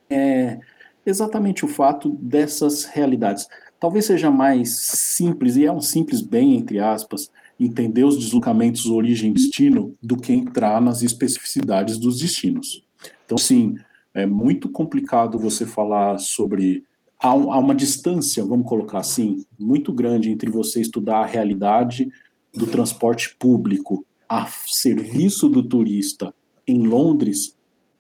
é 0.09 0.59
exatamente 1.05 1.63
o 1.63 1.67
fato 1.67 2.09
dessas 2.09 2.85
realidades. 2.85 3.47
Talvez 3.79 4.05
seja 4.05 4.29
mais 4.29 4.77
simples, 4.77 5.55
e 5.55 5.65
é 5.65 5.71
um 5.71 5.81
simples 5.81 6.21
bem, 6.21 6.55
entre 6.55 6.79
aspas, 6.79 7.31
entender 7.59 8.03
os 8.03 8.17
deslocamentos 8.17 8.85
origem 8.87 9.31
e 9.31 9.33
destino 9.33 9.95
do 10.01 10.17
que 10.17 10.33
entrar 10.33 10.81
nas 10.81 11.01
especificidades 11.01 11.97
dos 11.97 12.19
destinos. 12.19 12.83
Então, 13.25 13.37
sim, 13.37 13.75
é 14.13 14.25
muito 14.25 14.69
complicado 14.69 15.39
você 15.39 15.65
falar 15.65 16.17
sobre. 16.17 16.83
Há, 17.27 17.33
uma 17.33 17.73
distância, 17.73 18.45
vamos 18.45 18.67
colocar 18.67 18.99
assim, 18.99 19.43
muito 19.57 19.91
grande 19.91 20.29
entre 20.29 20.49
você 20.49 20.79
estudar 20.79 21.21
a 21.21 21.25
realidade 21.25 22.11
do 22.53 22.67
transporte 22.67 23.35
público 23.39 24.05
a 24.29 24.45
serviço 24.67 25.49
do 25.49 25.63
turista 25.63 26.33
em 26.67 26.85
Londres 26.85 27.57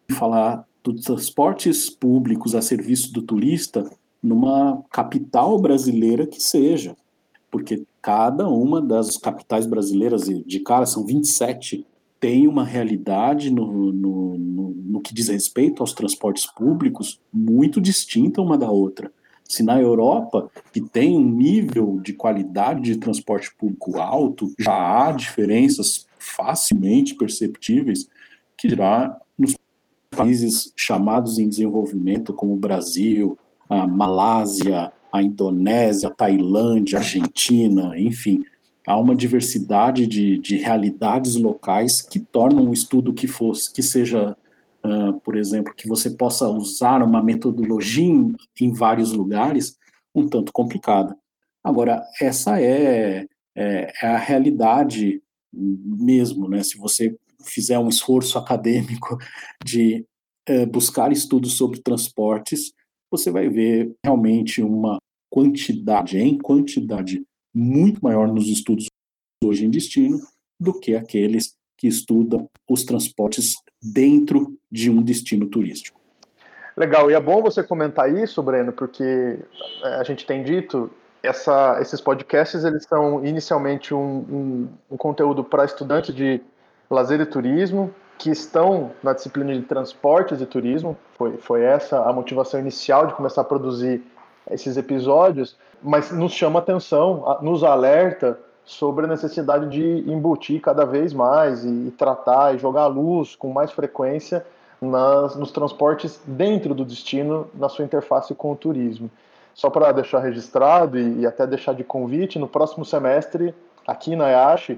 e 0.07 0.13
falar 0.13 0.67
dos 0.83 1.01
transportes 1.01 1.89
públicos 1.89 2.53
a 2.53 2.61
serviço 2.61 3.11
do 3.11 3.23
turista 3.23 3.89
numa 4.21 4.83
capital 4.91 5.59
brasileira 5.59 6.27
que 6.27 6.41
seja 6.41 6.95
porque 7.55 7.85
cada 8.01 8.49
uma 8.49 8.81
das 8.81 9.15
capitais 9.15 9.65
brasileiras, 9.65 10.23
de 10.23 10.59
cara 10.59 10.85
são 10.85 11.05
27, 11.05 11.87
tem 12.25 12.47
uma 12.47 12.63
realidade 12.63 13.51
no, 13.51 13.93
no, 13.93 14.35
no, 14.35 14.69
no 14.71 14.99
que 14.99 15.13
diz 15.13 15.27
respeito 15.27 15.83
aos 15.83 15.93
transportes 15.93 16.47
públicos 16.47 17.21
muito 17.31 17.79
distinta 17.79 18.41
uma 18.41 18.57
da 18.57 18.67
outra. 18.67 19.11
Se 19.43 19.61
na 19.61 19.79
Europa, 19.79 20.49
que 20.73 20.81
tem 20.81 21.15
um 21.15 21.23
nível 21.23 21.99
de 22.01 22.13
qualidade 22.13 22.81
de 22.81 22.97
transporte 22.97 23.53
público 23.55 23.99
alto, 23.99 24.51
já 24.57 24.73
há 24.73 25.11
diferenças 25.11 26.07
facilmente 26.17 27.13
perceptíveis, 27.13 28.09
que 28.57 28.69
dirá 28.69 29.15
nos 29.37 29.55
países 30.09 30.73
chamados 30.75 31.37
em 31.37 31.47
desenvolvimento, 31.47 32.33
como 32.33 32.53
o 32.53 32.57
Brasil, 32.57 33.37
a 33.69 33.85
Malásia, 33.85 34.91
a 35.13 35.21
Indonésia, 35.21 36.09
a 36.09 36.11
Tailândia, 36.11 36.97
a 36.97 37.01
Argentina, 37.01 37.93
enfim, 37.95 38.43
há 38.85 38.97
uma 38.97 39.15
diversidade 39.15 40.05
de, 40.05 40.37
de 40.37 40.57
realidades 40.57 41.35
locais 41.35 42.01
que 42.01 42.19
tornam 42.19 42.69
o 42.69 42.73
estudo 42.73 43.13
que 43.13 43.27
fosse 43.27 43.73
que 43.73 43.81
seja, 43.81 44.37
uh, 44.85 45.19
por 45.21 45.35
exemplo, 45.35 45.73
que 45.73 45.87
você 45.87 46.11
possa 46.11 46.47
usar 46.47 47.01
uma 47.01 47.23
metodologia 47.23 48.05
em, 48.05 48.35
em, 48.61 48.73
vários 48.73 49.11
lugares, 49.11 49.77
um 50.13 50.27
tanto 50.27 50.53
complicada. 50.53 51.15
Agora, 51.63 52.03
essa 52.21 52.61
é, 52.61 53.25
é, 53.55 53.93
é 54.03 54.07
a 54.07 54.17
realidade 54.17 55.21
mesmo, 55.51 56.47
né? 56.47 56.61
Se 56.61 56.77
você 56.77 57.15
fizer 57.43 57.79
um 57.79 57.89
esforço 57.89 58.37
acadêmico 58.37 59.17
de 59.63 60.05
uh, 60.49 60.67
buscar 60.67 61.11
estudos 61.11 61.57
sobre 61.57 61.81
transportes, 61.81 62.73
você 63.09 63.31
vai 63.31 63.49
ver 63.49 63.95
realmente 64.03 64.61
uma 64.61 64.99
quantidade, 65.29 66.17
em 66.17 66.37
quantidade 66.37 67.23
muito 67.55 68.03
maior 68.03 68.27
nos 68.27 68.47
estudos 68.47 68.87
hoje 69.43 69.65
em 69.65 69.69
destino 69.69 70.19
do 70.59 70.77
que 70.77 70.95
aqueles 70.95 71.55
que 71.77 71.87
estudam 71.87 72.49
os 72.69 72.83
transportes 72.83 73.53
dentro 73.81 74.57
de 74.71 74.89
um 74.89 75.01
destino 75.01 75.47
turístico. 75.47 75.99
Legal, 76.75 77.09
e 77.09 77.13
é 77.13 77.19
bom 77.19 77.41
você 77.41 77.63
comentar 77.63 78.13
isso, 78.13 78.43
Breno, 78.43 78.73
porque 78.73 79.39
é, 79.83 79.87
a 79.95 80.03
gente 80.03 80.25
tem 80.25 80.43
dito 80.43 80.91
essa, 81.23 81.79
esses 81.81 82.01
podcasts 82.01 82.63
eles 82.63 82.83
são 82.83 83.25
inicialmente 83.25 83.93
um, 83.93 83.99
um, 83.99 84.69
um 84.91 84.97
conteúdo 84.97 85.43
para 85.43 85.65
estudantes 85.65 86.13
de 86.13 86.41
lazer 86.89 87.19
e 87.21 87.25
turismo 87.25 87.93
que 88.17 88.29
estão 88.29 88.91
na 89.01 89.13
disciplina 89.13 89.53
de 89.53 89.61
transportes 89.61 90.41
e 90.41 90.45
turismo. 90.45 90.97
Foi, 91.17 91.37
foi 91.37 91.63
essa 91.63 92.03
a 92.03 92.13
motivação 92.13 92.59
inicial 92.59 93.07
de 93.07 93.13
começar 93.13 93.41
a 93.41 93.45
produzir 93.45 94.01
esses 94.49 94.77
episódios, 94.77 95.57
mas 95.81 96.11
nos 96.11 96.31
chama 96.31 96.59
atenção, 96.59 97.37
nos 97.41 97.63
alerta 97.63 98.37
sobre 98.65 99.05
a 99.05 99.07
necessidade 99.07 99.69
de 99.69 100.11
embutir 100.11 100.59
cada 100.59 100.85
vez 100.85 101.13
mais 101.13 101.63
e, 101.63 101.93
tratar 101.97 102.55
e 102.55 102.57
jogar 102.57 102.83
a 102.83 102.87
luz 102.87 103.35
com 103.35 103.53
mais 103.53 103.71
frequência 103.71 104.45
nas, 104.81 105.35
nos 105.35 105.51
transportes 105.51 106.19
dentro 106.25 106.73
do 106.73 106.83
destino, 106.83 107.47
na 107.53 107.69
sua 107.69 107.85
interface 107.85 108.33
com 108.33 108.51
o 108.51 108.55
turismo. 108.55 109.09
Só 109.53 109.69
para 109.69 109.91
deixar 109.91 110.19
registrado 110.19 110.97
e, 110.97 111.21
e, 111.21 111.27
até 111.27 111.45
deixar 111.45 111.73
de 111.73 111.83
convite, 111.83 112.39
no 112.39 112.47
próximo 112.47 112.83
semestre, 112.83 113.53
aqui 113.87 114.15
na 114.15 114.29
IASH, 114.29 114.77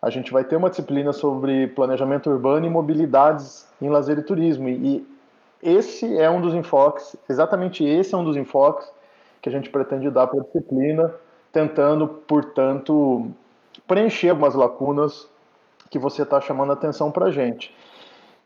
a 0.00 0.10
gente 0.10 0.32
vai 0.32 0.44
ter 0.44 0.56
uma 0.56 0.68
disciplina 0.68 1.12
sobre 1.12 1.68
planejamento 1.68 2.28
urbano 2.28 2.66
e 2.66 2.70
mobilidades 2.70 3.66
em 3.80 3.88
lazer 3.88 4.18
e 4.18 4.22
turismo. 4.22 4.68
E 4.68 5.06
esse 5.62 6.18
é 6.18 6.28
um 6.28 6.40
dos 6.40 6.54
enfoques, 6.54 7.16
exatamente 7.28 7.84
esse 7.84 8.14
é 8.14 8.18
um 8.18 8.24
dos 8.24 8.36
enfoques 8.36 8.86
que 9.42 9.48
a 9.48 9.52
gente 9.52 9.68
pretende 9.68 10.08
dar 10.08 10.28
para 10.28 10.40
a 10.40 10.44
disciplina, 10.44 11.12
tentando, 11.52 12.06
portanto, 12.06 13.26
preencher 13.86 14.30
algumas 14.30 14.54
lacunas 14.54 15.28
que 15.90 15.98
você 15.98 16.22
está 16.22 16.40
chamando 16.40 16.70
a 16.70 16.74
atenção 16.74 17.10
para 17.10 17.26
a 17.26 17.30
gente. 17.30 17.74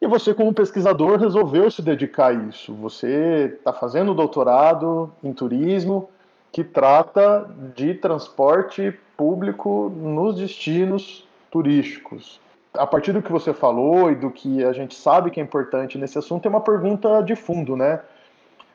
E 0.00 0.06
você, 0.06 0.34
como 0.34 0.52
pesquisador, 0.52 1.18
resolveu 1.18 1.70
se 1.70 1.82
dedicar 1.82 2.28
a 2.28 2.32
isso. 2.32 2.74
Você 2.74 3.54
está 3.58 3.72
fazendo 3.72 4.14
doutorado 4.14 5.12
em 5.22 5.32
turismo 5.32 6.08
que 6.50 6.64
trata 6.64 7.48
de 7.74 7.94
transporte 7.94 8.98
público 9.16 9.92
nos 9.94 10.36
destinos 10.36 11.26
turísticos. 11.50 12.40
A 12.74 12.86
partir 12.86 13.12
do 13.12 13.22
que 13.22 13.32
você 13.32 13.54
falou 13.54 14.10
e 14.10 14.14
do 14.14 14.30
que 14.30 14.64
a 14.64 14.72
gente 14.72 14.94
sabe 14.94 15.30
que 15.30 15.40
é 15.40 15.42
importante 15.42 15.96
nesse 15.96 16.18
assunto, 16.18 16.42
tem 16.42 16.50
uma 16.50 16.60
pergunta 16.60 17.22
de 17.22 17.34
fundo, 17.34 17.76
né? 17.76 18.00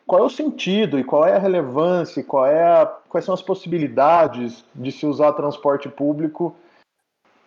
Qual 0.05 0.24
é 0.24 0.25
o 0.25 0.29
sentido 0.29 1.00
e 1.00 1.03
qual 1.03 1.25
é 1.25 1.36
a 1.36 1.39
relevância, 1.39 2.24
qual 2.24 2.46
é 2.46 2.63
a, 2.63 2.86
quais 2.86 3.25
são 3.25 3.34
as 3.34 3.41
possibilidades 3.41 4.63
de 4.74 4.91
se 4.91 5.05
usar 5.05 5.34
transporte 5.34 5.88
público. 5.88 6.55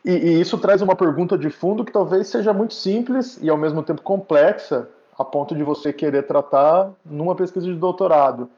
E, 0.04 0.10
e, 0.10 0.40
isso 0.40 0.58
traz 0.58 0.82
uma 0.82 0.96
pergunta 0.96 1.36
de 1.36 1.50
fundo 1.50 1.84
que 1.84 1.92
talvez 1.92 2.28
seja 2.28 2.52
muito 2.52 2.74
simples 2.74 3.38
e 3.42 3.48
ao 3.48 3.56
mesmo 3.56 3.82
tempo 3.82 4.02
complexa, 4.02 4.88
a 5.18 5.24
ponto 5.24 5.54
de 5.54 5.62
você 5.62 5.92
querer 5.92 6.26
tratar 6.26 6.90
numa 7.04 7.34
pesquisa 7.34 7.66
de 7.66 7.74
doutorado. 7.74 8.48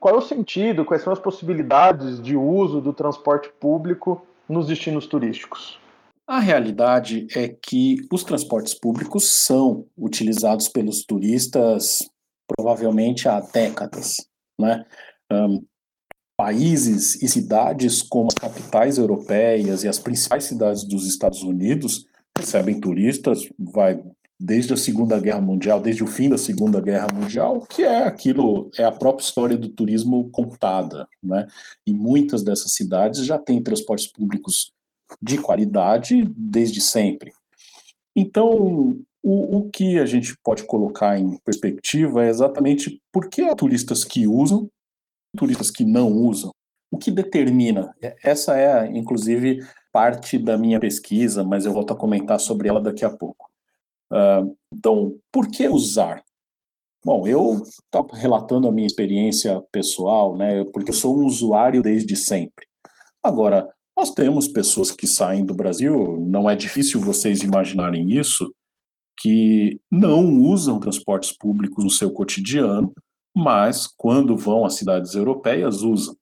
Qual 0.00 0.14
é 0.14 0.18
o 0.18 0.22
sentido, 0.22 0.84
quais 0.84 1.02
são 1.02 1.12
as 1.12 1.18
possibilidades 1.18 2.22
de 2.22 2.36
uso 2.36 2.80
do 2.80 2.92
transporte 2.92 3.50
público 3.60 4.22
nos 4.48 4.66
destinos 4.66 5.06
turísticos? 5.06 5.78
A 6.26 6.38
realidade 6.38 7.26
é 7.34 7.48
que 7.48 7.96
os 8.12 8.22
transportes 8.22 8.74
públicos 8.74 9.28
são 9.30 9.86
utilizados 9.96 10.68
pelos 10.68 11.02
turistas 11.02 12.08
provavelmente 12.48 13.28
há 13.28 13.40
décadas. 13.40 14.16
Né? 14.58 14.84
Um, 15.30 15.64
países 16.36 17.20
e 17.20 17.28
cidades 17.28 18.00
como 18.00 18.28
as 18.28 18.34
capitais 18.34 18.96
europeias 18.96 19.82
e 19.82 19.88
as 19.88 19.98
principais 19.98 20.44
cidades 20.44 20.84
dos 20.84 21.06
Estados 21.06 21.42
Unidos 21.42 22.06
recebem 22.36 22.80
turistas, 22.80 23.48
vai 23.58 24.00
desde 24.40 24.72
a 24.72 24.76
Segunda 24.76 25.18
Guerra 25.18 25.40
Mundial, 25.40 25.80
desde 25.80 26.04
o 26.04 26.06
fim 26.06 26.28
da 26.28 26.38
Segunda 26.38 26.80
Guerra 26.80 27.08
Mundial, 27.12 27.60
que 27.62 27.82
é 27.82 28.04
aquilo, 28.04 28.70
é 28.78 28.84
a 28.84 28.92
própria 28.92 29.24
história 29.24 29.56
do 29.56 29.68
turismo 29.68 30.30
contada, 30.30 31.08
né? 31.20 31.48
E 31.84 31.92
muitas 31.92 32.44
dessas 32.44 32.72
cidades 32.72 33.26
já 33.26 33.36
têm 33.36 33.60
transportes 33.60 34.06
públicos 34.06 34.72
de 35.20 35.38
qualidade 35.38 36.24
desde 36.36 36.80
sempre. 36.80 37.32
Então, 38.14 39.00
o, 39.30 39.58
o 39.58 39.70
que 39.70 39.98
a 39.98 40.06
gente 40.06 40.34
pode 40.42 40.64
colocar 40.64 41.18
em 41.18 41.36
perspectiva 41.44 42.24
é 42.24 42.30
exatamente 42.30 42.98
por 43.12 43.28
que 43.28 43.42
há 43.42 43.54
turistas 43.54 44.02
que 44.02 44.26
usam, 44.26 44.70
turistas 45.36 45.70
que 45.70 45.84
não 45.84 46.10
usam. 46.10 46.50
O 46.90 46.96
que 46.96 47.10
determina? 47.10 47.94
Essa 48.24 48.58
é, 48.58 48.86
inclusive, 48.86 49.60
parte 49.92 50.38
da 50.38 50.56
minha 50.56 50.80
pesquisa, 50.80 51.44
mas 51.44 51.66
eu 51.66 51.74
volto 51.74 51.92
a 51.92 51.96
comentar 51.96 52.40
sobre 52.40 52.70
ela 52.70 52.80
daqui 52.80 53.04
a 53.04 53.14
pouco. 53.14 53.50
Uh, 54.10 54.56
então, 54.72 55.18
por 55.30 55.46
que 55.50 55.68
usar? 55.68 56.22
Bom, 57.04 57.26
eu 57.26 57.62
estou 57.62 58.08
relatando 58.10 58.66
a 58.66 58.72
minha 58.72 58.86
experiência 58.86 59.62
pessoal, 59.70 60.38
né, 60.38 60.64
porque 60.72 60.88
eu 60.88 60.94
sou 60.94 61.18
um 61.18 61.26
usuário 61.26 61.82
desde 61.82 62.16
sempre. 62.16 62.66
Agora, 63.22 63.68
nós 63.94 64.10
temos 64.10 64.48
pessoas 64.48 64.90
que 64.90 65.06
saem 65.06 65.44
do 65.44 65.52
Brasil, 65.52 66.16
não 66.26 66.48
é 66.48 66.56
difícil 66.56 66.98
vocês 66.98 67.42
imaginarem 67.42 68.10
isso, 68.10 68.50
que 69.20 69.80
não 69.90 70.40
usam 70.40 70.78
transportes 70.78 71.32
públicos 71.32 71.82
no 71.82 71.90
seu 71.90 72.10
cotidiano, 72.10 72.92
mas 73.36 73.86
quando 73.86 74.36
vão 74.36 74.64
às 74.64 74.74
cidades 74.74 75.14
europeias 75.14 75.82
usam. 75.82 76.16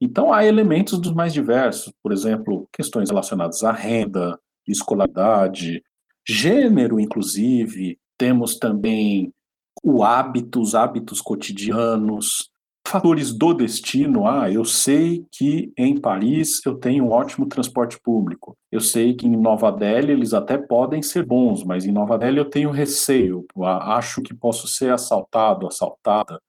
Então 0.00 0.32
há 0.32 0.44
elementos 0.44 0.98
dos 0.98 1.12
mais 1.12 1.32
diversos, 1.32 1.92
por 2.02 2.12
exemplo, 2.12 2.68
questões 2.72 3.10
relacionadas 3.10 3.62
à 3.62 3.72
renda, 3.72 4.38
escolaridade, 4.66 5.82
gênero, 6.26 6.98
inclusive. 6.98 7.98
Temos 8.16 8.56
também 8.56 9.32
o 9.82 10.02
hábito, 10.02 10.60
os 10.60 10.74
hábitos 10.74 11.20
cotidianos, 11.20 12.50
fatores 12.90 13.32
do 13.32 13.54
destino. 13.54 14.26
Ah, 14.26 14.50
eu 14.50 14.64
sei 14.64 15.24
que 15.30 15.72
em 15.78 15.98
Paris 15.98 16.60
eu 16.66 16.74
tenho 16.74 17.04
um 17.04 17.10
ótimo 17.10 17.46
transporte 17.46 17.98
público. 18.02 18.56
Eu 18.70 18.80
sei 18.80 19.14
que 19.14 19.26
em 19.26 19.36
Nova 19.36 19.70
Delhi 19.70 20.12
eles 20.12 20.34
até 20.34 20.58
podem 20.58 21.02
ser 21.02 21.24
bons, 21.24 21.64
mas 21.64 21.86
em 21.86 21.92
Nova 21.92 22.18
Delhi 22.18 22.38
eu 22.38 22.44
tenho 22.44 22.70
receio, 22.70 23.46
acho 23.82 24.20
que 24.22 24.34
posso 24.34 24.66
ser 24.66 24.92
assaltado, 24.92 25.66
assaltada. 25.66 26.40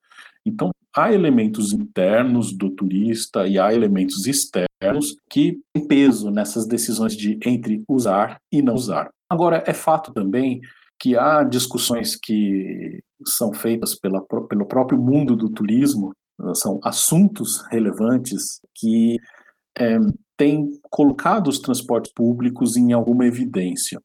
Então, 0.44 0.70
há 0.94 1.12
elementos 1.12 1.72
internos 1.72 2.52
do 2.52 2.70
turista 2.70 3.46
e 3.46 3.58
há 3.58 3.72
elementos 3.72 4.26
externos 4.26 5.16
que 5.30 5.60
têm 5.72 5.86
peso 5.86 6.30
nessas 6.30 6.66
decisões 6.66 7.16
de 7.16 7.38
entre 7.46 7.84
usar 7.88 8.38
e 8.50 8.60
não 8.60 8.74
usar. 8.74 9.10
Agora, 9.30 9.62
é 9.66 9.72
fato 9.72 10.12
também 10.12 10.60
que 10.98 11.16
há 11.16 11.42
discussões 11.44 12.16
que 12.16 13.00
são 13.26 13.52
feitas 13.52 13.94
pela, 13.94 14.20
pelo 14.48 14.66
próprio 14.66 15.00
mundo 15.00 15.36
do 15.36 15.48
turismo, 15.48 16.12
são 16.54 16.80
assuntos 16.82 17.62
relevantes 17.70 18.60
que 18.74 19.18
é, 19.78 19.98
têm 20.36 20.68
colocado 20.90 21.48
os 21.48 21.58
transportes 21.58 22.12
públicos 22.12 22.76
em 22.76 22.92
alguma 22.92 23.26
evidência. 23.26 24.00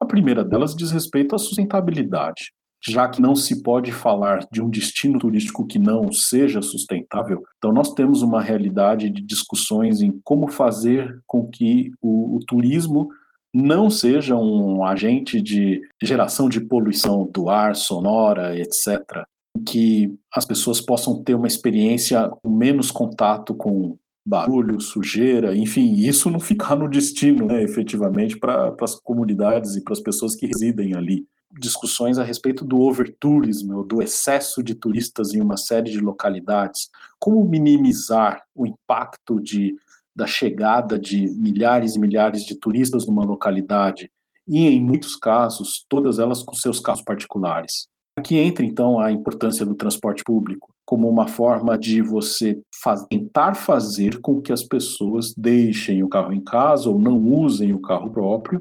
A 0.00 0.06
primeira 0.06 0.44
delas 0.44 0.74
diz 0.74 0.90
respeito 0.90 1.34
à 1.34 1.38
sustentabilidade 1.38 2.52
já 2.80 3.08
que 3.08 3.20
não 3.20 3.34
se 3.34 3.62
pode 3.62 3.90
falar 3.92 4.46
de 4.52 4.62
um 4.62 4.70
destino 4.70 5.18
turístico 5.18 5.66
que 5.66 5.78
não 5.78 6.12
seja 6.12 6.62
sustentável, 6.62 7.42
então 7.56 7.72
nós 7.72 7.92
temos 7.92 8.22
uma 8.22 8.40
realidade 8.40 9.10
de 9.10 9.20
discussões 9.22 10.00
em 10.00 10.20
como 10.22 10.48
fazer 10.48 11.20
com 11.26 11.46
que 11.48 11.90
o, 12.00 12.36
o 12.36 12.40
turismo 12.46 13.08
não 13.52 13.90
seja 13.90 14.36
um 14.36 14.84
agente 14.84 15.40
de 15.40 15.80
geração 16.02 16.48
de 16.48 16.60
poluição 16.60 17.28
do 17.32 17.48
ar, 17.48 17.74
sonora, 17.74 18.56
etc. 18.56 19.24
Que 19.66 20.16
as 20.32 20.44
pessoas 20.44 20.80
possam 20.80 21.22
ter 21.22 21.34
uma 21.34 21.46
experiência 21.46 22.28
com 22.28 22.48
menos 22.48 22.90
contato 22.90 23.54
com 23.54 23.98
barulho, 24.28 24.78
sujeira, 24.78 25.56
enfim, 25.56 25.94
isso 25.94 26.30
não 26.30 26.38
ficar 26.38 26.76
no 26.76 26.88
destino, 26.88 27.46
né, 27.46 27.62
efetivamente, 27.62 28.36
para 28.36 28.74
as 28.82 28.94
comunidades 28.94 29.74
e 29.74 29.82
para 29.82 29.94
as 29.94 30.00
pessoas 30.00 30.34
que 30.34 30.46
residem 30.46 30.94
ali. 30.94 31.26
Discussões 31.58 32.18
a 32.18 32.24
respeito 32.24 32.62
do 32.62 32.78
overtourism, 32.80 33.82
do 33.84 34.02
excesso 34.02 34.62
de 34.62 34.74
turistas 34.74 35.32
em 35.32 35.40
uma 35.40 35.56
série 35.56 35.90
de 35.90 35.98
localidades, 35.98 36.90
como 37.18 37.42
minimizar 37.42 38.42
o 38.54 38.66
impacto 38.66 39.40
de, 39.40 39.74
da 40.14 40.26
chegada 40.26 40.98
de 40.98 41.28
milhares 41.30 41.96
e 41.96 41.98
milhares 41.98 42.44
de 42.44 42.54
turistas 42.54 43.06
numa 43.06 43.24
localidade, 43.24 44.10
e 44.46 44.66
em 44.66 44.82
muitos 44.82 45.16
casos, 45.16 45.86
todas 45.88 46.18
elas 46.18 46.42
com 46.42 46.54
seus 46.54 46.80
carros 46.80 47.02
particulares. 47.02 47.88
Aqui 48.18 48.36
entra 48.36 48.64
então 48.64 48.98
a 48.98 49.12
importância 49.12 49.64
do 49.64 49.76
transporte 49.76 50.24
público 50.24 50.74
como 50.84 51.08
uma 51.08 51.28
forma 51.28 51.78
de 51.78 52.02
você 52.02 52.60
faz, 52.82 53.06
tentar 53.08 53.54
fazer 53.54 54.20
com 54.20 54.42
que 54.42 54.52
as 54.52 54.64
pessoas 54.64 55.32
deixem 55.36 56.02
o 56.02 56.08
carro 56.08 56.32
em 56.32 56.40
casa 56.40 56.90
ou 56.90 56.98
não 56.98 57.16
usem 57.16 57.72
o 57.72 57.80
carro 57.80 58.10
próprio 58.10 58.60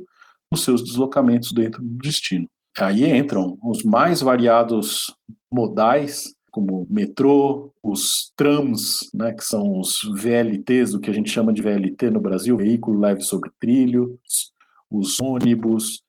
nos 0.52 0.64
seus 0.64 0.84
deslocamentos 0.84 1.52
dentro 1.52 1.82
do 1.82 1.98
destino. 1.98 2.48
Aí 2.78 3.04
entram 3.04 3.58
os 3.64 3.82
mais 3.82 4.22
variados 4.22 5.12
modais, 5.52 6.36
como 6.52 6.86
metrô, 6.88 7.72
os 7.82 8.32
trams, 8.36 9.10
né, 9.12 9.34
que 9.34 9.44
são 9.44 9.80
os 9.80 10.02
VLTs, 10.22 10.94
o 10.94 11.00
que 11.00 11.10
a 11.10 11.14
gente 11.14 11.32
chama 11.32 11.52
de 11.52 11.64
VLT 11.64 12.12
no 12.12 12.20
Brasil, 12.20 12.58
veículo 12.58 13.00
leve 13.00 13.22
sobre 13.22 13.50
trilhos, 13.60 14.52
os 14.92 15.20
ônibus, 15.20 16.04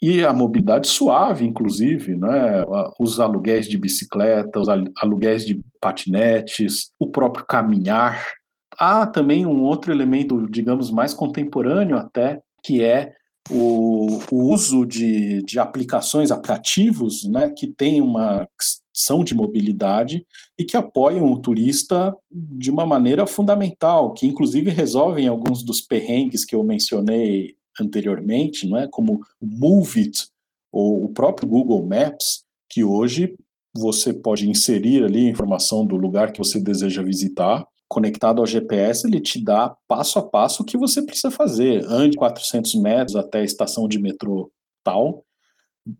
e 0.00 0.24
a 0.24 0.32
mobilidade 0.32 0.86
suave, 0.86 1.46
inclusive, 1.46 2.14
né, 2.16 2.64
os 3.00 3.18
aluguéis 3.18 3.66
de 3.66 3.78
bicicleta, 3.78 4.60
os 4.60 4.68
aluguéis 4.68 5.44
de 5.44 5.60
patinetes, 5.80 6.90
o 6.98 7.06
próprio 7.08 7.46
caminhar. 7.46 8.34
Há 8.78 9.06
também 9.06 9.46
um 9.46 9.62
outro 9.62 9.90
elemento, 9.90 10.46
digamos, 10.50 10.90
mais 10.90 11.14
contemporâneo 11.14 11.96
até, 11.96 12.40
que 12.62 12.82
é 12.82 13.12
o, 13.50 14.20
o 14.30 14.52
uso 14.52 14.84
de, 14.84 15.42
de 15.42 15.58
aplicações, 15.58 16.30
aplicativos, 16.30 17.24
né, 17.24 17.50
que 17.50 17.66
têm 17.66 18.02
uma 18.02 18.46
são 18.92 19.22
de 19.22 19.32
mobilidade 19.32 20.26
e 20.58 20.64
que 20.64 20.76
apoiam 20.76 21.32
o 21.32 21.40
turista 21.40 22.14
de 22.30 22.70
uma 22.70 22.84
maneira 22.84 23.26
fundamental, 23.26 24.12
que 24.12 24.26
inclusive 24.26 24.70
resolvem 24.70 25.28
alguns 25.28 25.62
dos 25.62 25.80
perrengues 25.80 26.44
que 26.44 26.54
eu 26.54 26.64
mencionei 26.64 27.54
anteriormente, 27.80 28.66
não 28.68 28.78
é? 28.78 28.88
como 28.88 29.20
o 29.40 29.46
Move 29.46 30.00
It 30.00 30.28
ou 30.72 31.04
o 31.04 31.08
próprio 31.08 31.48
Google 31.48 31.86
Maps, 31.86 32.44
que 32.68 32.84
hoje 32.84 33.34
você 33.74 34.12
pode 34.12 34.48
inserir 34.48 35.04
ali 35.04 35.26
a 35.26 35.30
informação 35.30 35.86
do 35.86 35.96
lugar 35.96 36.32
que 36.32 36.38
você 36.38 36.60
deseja 36.60 37.02
visitar 37.02 37.66
conectado 37.88 38.40
ao 38.40 38.46
GPS, 38.46 39.06
ele 39.06 39.20
te 39.20 39.42
dá 39.42 39.74
passo 39.88 40.18
a 40.18 40.22
passo 40.22 40.62
o 40.62 40.66
que 40.66 40.76
você 40.76 41.02
precisa 41.02 41.30
fazer. 41.30 41.84
Ande 41.86 42.16
400 42.16 42.74
metros 42.74 43.16
até 43.16 43.40
a 43.40 43.44
estação 43.44 43.88
de 43.88 43.98
metrô 43.98 44.52
tal, 44.84 45.24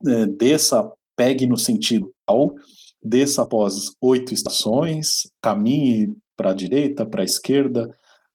é, 0.06 0.26
desça, 0.26 0.90
pegue 1.16 1.46
no 1.46 1.56
sentido 1.56 2.12
tal, 2.26 2.54
desça 3.02 3.42
após 3.42 3.92
oito 4.02 4.34
estações, 4.34 5.30
caminhe 5.40 6.14
para 6.36 6.50
a 6.50 6.54
direita, 6.54 7.06
para 7.06 7.22
a 7.22 7.24
esquerda. 7.24 7.90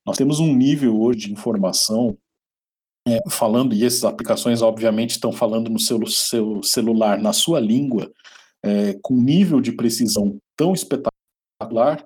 Nós 0.05 0.17
temos 0.17 0.39
um 0.39 0.53
nível 0.53 0.99
hoje 0.99 1.27
de 1.27 1.31
informação 1.31 2.17
é, 3.07 3.19
falando, 3.29 3.73
e 3.73 3.83
essas 3.83 4.05
aplicações 4.05 4.61
obviamente 4.61 5.11
estão 5.11 5.31
falando 5.31 5.69
no 5.69 5.79
seu, 5.79 6.05
seu 6.07 6.63
celular, 6.63 7.19
na 7.19 7.33
sua 7.33 7.59
língua, 7.59 8.11
é, 8.63 8.97
com 9.01 9.15
nível 9.15 9.59
de 9.59 9.73
precisão 9.73 10.37
tão 10.55 10.73
espetacular 10.73 12.05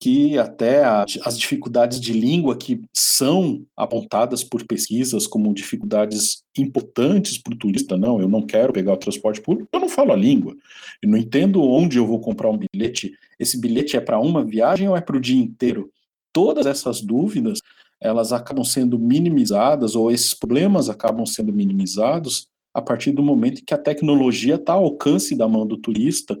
que 0.00 0.38
até 0.38 0.84
a, 0.84 1.04
as 1.24 1.38
dificuldades 1.38 2.00
de 2.00 2.12
língua 2.12 2.56
que 2.56 2.80
são 2.94 3.64
apontadas 3.76 4.44
por 4.44 4.64
pesquisas 4.64 5.26
como 5.26 5.52
dificuldades 5.52 6.42
importantes 6.56 7.36
para 7.36 7.54
o 7.54 7.58
turista, 7.58 7.96
não, 7.96 8.20
eu 8.20 8.28
não 8.28 8.42
quero 8.42 8.72
pegar 8.72 8.92
o 8.92 8.98
transporte 8.98 9.40
público, 9.40 9.68
eu 9.72 9.80
não 9.80 9.88
falo 9.88 10.12
a 10.12 10.16
língua, 10.16 10.54
eu 11.02 11.10
não 11.10 11.18
entendo 11.18 11.62
onde 11.62 11.98
eu 11.98 12.06
vou 12.06 12.20
comprar 12.20 12.48
um 12.48 12.58
bilhete, 12.58 13.12
esse 13.38 13.60
bilhete 13.60 13.96
é 13.96 14.00
para 14.00 14.20
uma 14.20 14.44
viagem 14.44 14.88
ou 14.88 14.96
é 14.96 15.00
para 15.00 15.16
o 15.16 15.20
dia 15.20 15.40
inteiro? 15.40 15.90
Todas 16.32 16.66
essas 16.66 17.00
dúvidas, 17.00 17.60
elas 18.00 18.32
acabam 18.32 18.64
sendo 18.64 18.98
minimizadas, 18.98 19.94
ou 19.94 20.10
esses 20.10 20.34
problemas 20.34 20.88
acabam 20.88 21.26
sendo 21.26 21.52
minimizados 21.52 22.46
a 22.72 22.80
partir 22.80 23.12
do 23.12 23.22
momento 23.22 23.64
que 23.64 23.74
a 23.74 23.78
tecnologia 23.78 24.54
está 24.54 24.74
ao 24.74 24.84
alcance 24.84 25.34
da 25.34 25.48
mão 25.48 25.66
do 25.66 25.76
turista 25.76 26.38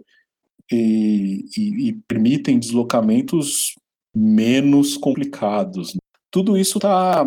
e, 0.70 1.44
e, 1.56 1.88
e 1.88 1.92
permitem 2.06 2.58
deslocamentos 2.58 3.74
menos 4.14 4.96
complicados. 4.96 5.96
Tudo 6.30 6.56
isso 6.56 6.78
tá, 6.78 7.24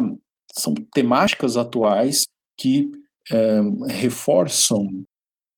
são 0.54 0.74
temáticas 0.94 1.58
atuais 1.58 2.26
que 2.58 2.92
é, 3.32 3.62
reforçam 3.90 4.88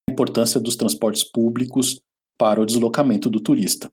a 0.08 0.12
importância 0.12 0.60
dos 0.60 0.76
transportes 0.76 1.22
públicos 1.22 2.00
para 2.38 2.60
o 2.60 2.66
deslocamento 2.66 3.30
do 3.30 3.40
turista. 3.40 3.90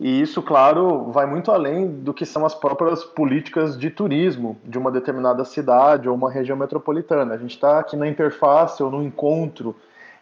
E 0.00 0.20
isso, 0.20 0.40
claro, 0.42 1.10
vai 1.10 1.26
muito 1.26 1.50
além 1.50 1.88
do 1.88 2.14
que 2.14 2.24
são 2.24 2.46
as 2.46 2.54
próprias 2.54 3.04
políticas 3.04 3.76
de 3.76 3.90
turismo 3.90 4.56
de 4.64 4.78
uma 4.78 4.92
determinada 4.92 5.44
cidade 5.44 6.08
ou 6.08 6.14
uma 6.14 6.30
região 6.30 6.56
metropolitana. 6.56 7.34
A 7.34 7.38
gente 7.38 7.54
está 7.54 7.80
aqui 7.80 7.96
na 7.96 8.06
interface 8.06 8.80
ou 8.82 8.90
no 8.90 9.02
encontro 9.02 9.74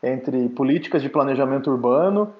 entre 0.02 0.48
políticas 0.48 1.02
de 1.02 1.10
planejamento 1.10 1.70
urbano 1.70 2.32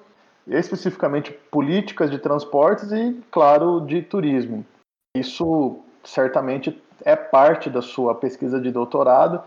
especificamente 0.49 1.31
políticas 1.51 2.09
de 2.09 2.17
transportes 2.17 2.91
e, 2.91 3.19
claro, 3.29 3.81
de 3.81 4.01
turismo. 4.01 4.65
Isso 5.15 5.79
certamente 6.03 6.81
é 7.03 7.15
parte 7.15 7.69
da 7.69 7.81
sua 7.81 8.15
pesquisa 8.15 8.59
de 8.59 8.71
doutorado 8.71 9.41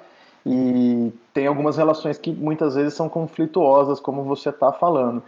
e 0.45 1.13
tem 1.33 1.47
algumas 1.47 1.77
relações 1.77 2.19
que 2.19 2.33
muitas 2.33 2.75
vezes 2.75 2.95
são 2.95 3.09
conflituosas, 3.09 3.99
como 3.99 4.25
você 4.25 4.51
está 4.51 4.73
falando. 4.73 5.23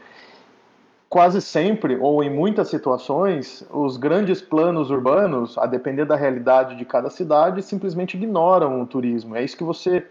Quase 1.13 1.43
sempre, 1.43 1.99
ou 2.01 2.25
em 2.25 2.31
muitas 2.31 2.69
situações, 2.69 3.63
os 3.71 3.99
grandes 3.99 4.41
planos 4.41 4.91
urbanos, 4.91 5.59
a 5.59 5.67
depender 5.67 6.07
da 6.07 6.17
realidade 6.17 6.75
de 6.75 6.87
cada 6.87 7.11
cidade, 7.11 7.63
simplesmente 7.63 8.17
ignoram 8.17 8.81
o 8.81 8.87
turismo. 8.87 9.37
É 9.37 9.45
isso 9.45 9.55
que 9.55 9.63
você 9.63 10.07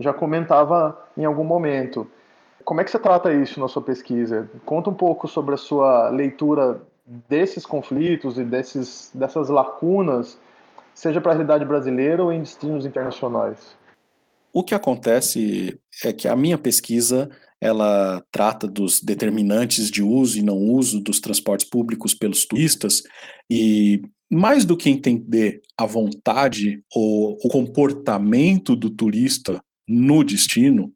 já 0.00 0.12
comentava 0.12 1.00
em 1.16 1.24
algum 1.24 1.44
momento. 1.44 2.08
Como 2.64 2.80
é 2.80 2.84
que 2.84 2.90
você 2.90 2.98
trata 2.98 3.32
isso 3.32 3.60
na 3.60 3.68
sua 3.68 3.82
pesquisa? 3.82 4.50
Conta 4.64 4.90
um 4.90 4.94
pouco 4.94 5.28
sobre 5.28 5.54
a 5.54 5.56
sua 5.56 6.08
leitura 6.08 6.82
desses 7.06 7.64
conflitos 7.64 8.36
e 8.36 8.42
desses, 8.42 9.12
dessas 9.14 9.48
lacunas, 9.48 10.40
seja 10.92 11.20
para 11.20 11.30
a 11.30 11.34
realidade 11.34 11.64
brasileira 11.64 12.20
ou 12.20 12.32
em 12.32 12.40
destinos 12.40 12.84
internacionais. 12.84 13.76
O 14.52 14.62
que 14.62 14.74
acontece 14.74 15.78
é 16.04 16.12
que 16.12 16.28
a 16.28 16.36
minha 16.36 16.58
pesquisa 16.58 17.30
ela 17.60 18.22
trata 18.32 18.66
dos 18.66 19.00
determinantes 19.00 19.90
de 19.90 20.02
uso 20.02 20.38
e 20.38 20.42
não 20.42 20.58
uso 20.58 21.00
dos 21.00 21.20
transportes 21.20 21.68
públicos 21.68 22.12
pelos 22.12 22.44
turistas 22.44 23.02
e 23.48 24.02
mais 24.28 24.64
do 24.64 24.76
que 24.76 24.90
entender 24.90 25.62
a 25.76 25.86
vontade 25.86 26.82
ou 26.92 27.38
o 27.42 27.48
comportamento 27.48 28.74
do 28.74 28.90
turista 28.90 29.62
no 29.86 30.24
destino, 30.24 30.92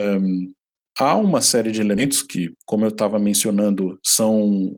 um, 0.00 0.52
há 0.98 1.16
uma 1.16 1.40
série 1.40 1.70
de 1.70 1.80
elementos 1.80 2.22
que, 2.22 2.52
como 2.66 2.84
eu 2.84 2.88
estava 2.88 3.18
mencionando, 3.18 3.98
são 4.04 4.76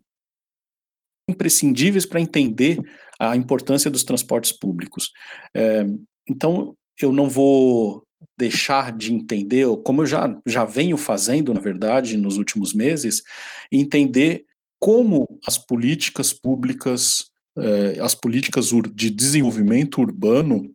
imprescindíveis 1.29 2.05
para 2.05 2.21
entender 2.21 2.79
a 3.19 3.35
importância 3.37 3.91
dos 3.91 4.05
transportes 4.05 4.53
públicos. 4.53 5.11
É, 5.57 5.87
então, 6.29 6.77
eu 7.01 7.11
não 7.11 7.29
vou 7.29 8.04
deixar 8.39 8.97
de 8.97 9.13
entender, 9.13 9.67
como 9.85 10.03
eu 10.03 10.07
já, 10.07 10.37
já 10.47 10.65
venho 10.65 10.97
fazendo, 10.97 11.53
na 11.53 11.61
verdade, 11.61 12.17
nos 12.17 12.37
últimos 12.37 12.73
meses, 12.73 13.23
entender 13.71 14.45
como 14.79 15.41
as 15.47 15.57
políticas 15.57 16.33
públicas, 16.33 17.31
é, 17.57 18.01
as 18.01 18.15
políticas 18.15 18.71
de 18.95 19.11
desenvolvimento 19.11 20.01
urbano 20.01 20.75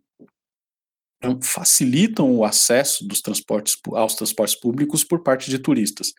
facilitam 1.42 2.34
o 2.36 2.46
acesso 2.46 3.06
dos 3.06 3.22
transportes 3.22 3.78
aos 3.94 4.16
transportes 4.16 4.56
públicos 4.56 5.04
por 5.04 5.22
parte 5.22 5.50
de 5.50 5.60
turistas. 5.60 6.14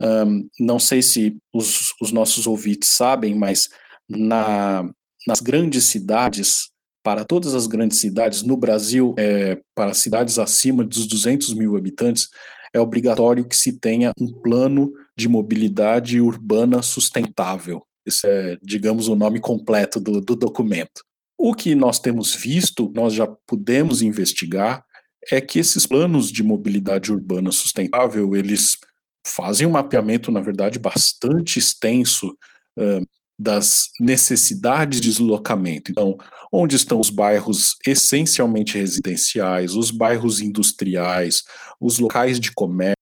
Um, 0.00 0.48
não 0.58 0.78
sei 0.80 1.00
se 1.00 1.36
os, 1.52 1.94
os, 2.00 2.10
nossos 2.10 2.46
ouvintes 2.46 2.90
sabem, 2.90 3.36
mas 3.36 3.68
na, 4.08 4.82
nas 5.26 5.40
grandes 5.40 5.84
cidades, 5.84 6.70
para 7.02 7.24
todas 7.24 7.54
as 7.54 7.66
grandes 7.66 7.98
cidades 7.98 8.42
no 8.42 8.56
Brasil, 8.56 9.14
é, 9.18 9.60
para 9.74 9.92
cidades 9.92 10.38
acima 10.38 10.84
dos 10.84 11.06
200 11.06 11.54
mil 11.54 11.76
habitantes, 11.76 12.28
é 12.72 12.80
obrigatório 12.80 13.44
que 13.44 13.56
se 13.56 13.72
tenha 13.72 14.12
um 14.18 14.32
plano 14.32 14.92
de 15.16 15.28
mobilidade 15.28 16.20
urbana 16.20 16.80
sustentável. 16.80 17.84
Esse 18.06 18.26
é, 18.26 18.58
digamos, 18.62 19.08
o 19.08 19.16
nome 19.16 19.40
completo 19.40 20.00
do, 20.00 20.20
do 20.20 20.34
documento. 20.34 21.04
O 21.36 21.54
que 21.54 21.74
nós 21.74 21.98
temos 21.98 22.34
visto, 22.34 22.90
nós 22.94 23.12
já 23.12 23.26
pudemos 23.46 24.00
investigar, 24.00 24.84
é 25.30 25.40
que 25.40 25.58
esses 25.58 25.86
planos 25.86 26.30
de 26.30 26.42
mobilidade 26.42 27.12
urbana 27.12 27.52
sustentável, 27.52 28.34
eles 28.34 28.78
fazem 29.26 29.66
um 29.66 29.72
mapeamento, 29.72 30.32
na 30.32 30.40
verdade, 30.40 30.78
bastante 30.78 31.58
extenso 31.58 32.36
uh, 32.78 33.06
das 33.38 33.88
necessidades 33.98 35.00
de 35.00 35.08
deslocamento. 35.08 35.90
Então, 35.90 36.16
onde 36.52 36.76
estão 36.76 37.00
os 37.00 37.10
bairros 37.10 37.76
essencialmente 37.86 38.76
residenciais, 38.76 39.74
os 39.74 39.90
bairros 39.90 40.40
industriais, 40.40 41.42
os 41.80 41.98
locais 41.98 42.38
de 42.38 42.52
comércio, 42.52 42.96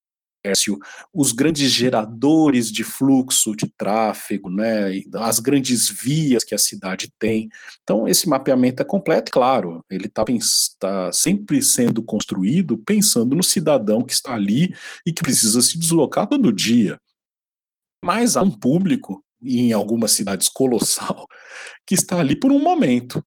os 1.13 1.31
grandes 1.31 1.69
geradores 1.71 2.71
de 2.71 2.83
fluxo 2.83 3.55
de 3.55 3.71
tráfego, 3.77 4.49
né, 4.49 5.01
as 5.15 5.39
grandes 5.39 5.87
vias 5.89 6.43
que 6.43 6.55
a 6.55 6.57
cidade 6.57 7.11
tem. 7.19 7.49
Então, 7.83 8.07
esse 8.07 8.27
mapeamento 8.27 8.81
é 8.81 8.85
completo, 8.85 9.31
claro, 9.31 9.85
ele 9.89 10.07
está 10.07 10.25
tá 10.79 11.11
sempre 11.11 11.61
sendo 11.61 12.01
construído 12.01 12.77
pensando 12.77 13.35
no 13.35 13.43
cidadão 13.43 14.01
que 14.01 14.13
está 14.13 14.33
ali 14.33 14.73
e 15.05 15.13
que 15.13 15.21
precisa 15.21 15.61
se 15.61 15.77
deslocar 15.77 16.27
todo 16.27 16.51
dia. 16.51 16.97
Mas 18.03 18.35
há 18.35 18.41
um 18.41 18.49
público, 18.49 19.23
em 19.41 19.73
algumas 19.73 20.11
cidades 20.11 20.47
colossal, 20.47 21.27
que 21.85 21.95
está 21.95 22.19
ali 22.19 22.35
por 22.35 22.51
um 22.51 22.59
momento 22.59 23.23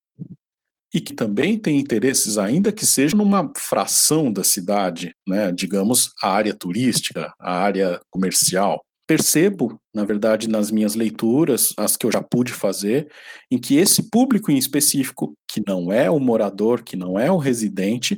e 0.94 1.00
que 1.00 1.12
também 1.12 1.59
tem 1.59 1.79
interesses, 1.79 2.38
ainda 2.38 2.70
que 2.70 2.87
seja 2.87 3.16
numa 3.16 3.50
fração 3.57 4.33
da 4.33 4.44
cidade, 4.44 5.12
né, 5.27 5.50
digamos, 5.50 6.12
a 6.22 6.31
área 6.31 6.55
turística, 6.55 7.35
a 7.40 7.53
área 7.53 8.00
comercial. 8.09 8.81
Percebo, 9.05 9.79
na 9.92 10.05
verdade, 10.05 10.48
nas 10.48 10.70
minhas 10.70 10.94
leituras, 10.94 11.74
as 11.77 11.96
que 11.96 12.07
eu 12.07 12.12
já 12.12 12.22
pude 12.22 12.53
fazer, 12.53 13.11
em 13.50 13.59
que 13.59 13.77
esse 13.77 14.09
público 14.09 14.53
em 14.53 14.57
específico, 14.57 15.35
que 15.50 15.61
não 15.66 15.92
é 15.92 16.09
o 16.09 16.20
morador, 16.20 16.83
que 16.85 16.96
não 16.96 17.18
é 17.18 17.31
o 17.31 17.38
residente, 17.38 18.16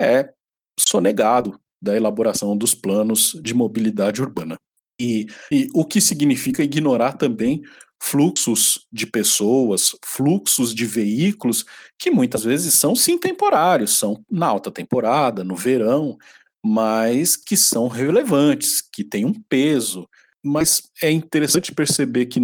é 0.00 0.32
sonegado 0.80 1.60
da 1.80 1.94
elaboração 1.94 2.56
dos 2.56 2.74
planos 2.74 3.38
de 3.42 3.52
mobilidade 3.52 4.22
urbana. 4.22 4.56
E, 5.00 5.26
e 5.50 5.68
o 5.74 5.84
que 5.84 6.00
significa 6.00 6.62
ignorar 6.62 7.14
também 7.14 7.62
fluxos 8.00 8.86
de 8.92 9.06
pessoas, 9.06 9.96
fluxos 10.04 10.74
de 10.74 10.84
veículos, 10.84 11.64
que 11.98 12.10
muitas 12.10 12.44
vezes 12.44 12.74
são 12.74 12.94
sim 12.94 13.18
temporários, 13.18 13.98
são 13.98 14.22
na 14.30 14.46
alta 14.46 14.70
temporada, 14.70 15.42
no 15.42 15.56
verão, 15.56 16.18
mas 16.62 17.36
que 17.36 17.56
são 17.56 17.88
relevantes, 17.88 18.82
que 18.82 19.02
têm 19.02 19.24
um 19.24 19.32
peso. 19.32 20.08
Mas 20.42 20.82
é 21.02 21.10
interessante 21.10 21.72
perceber 21.72 22.26
que 22.26 22.42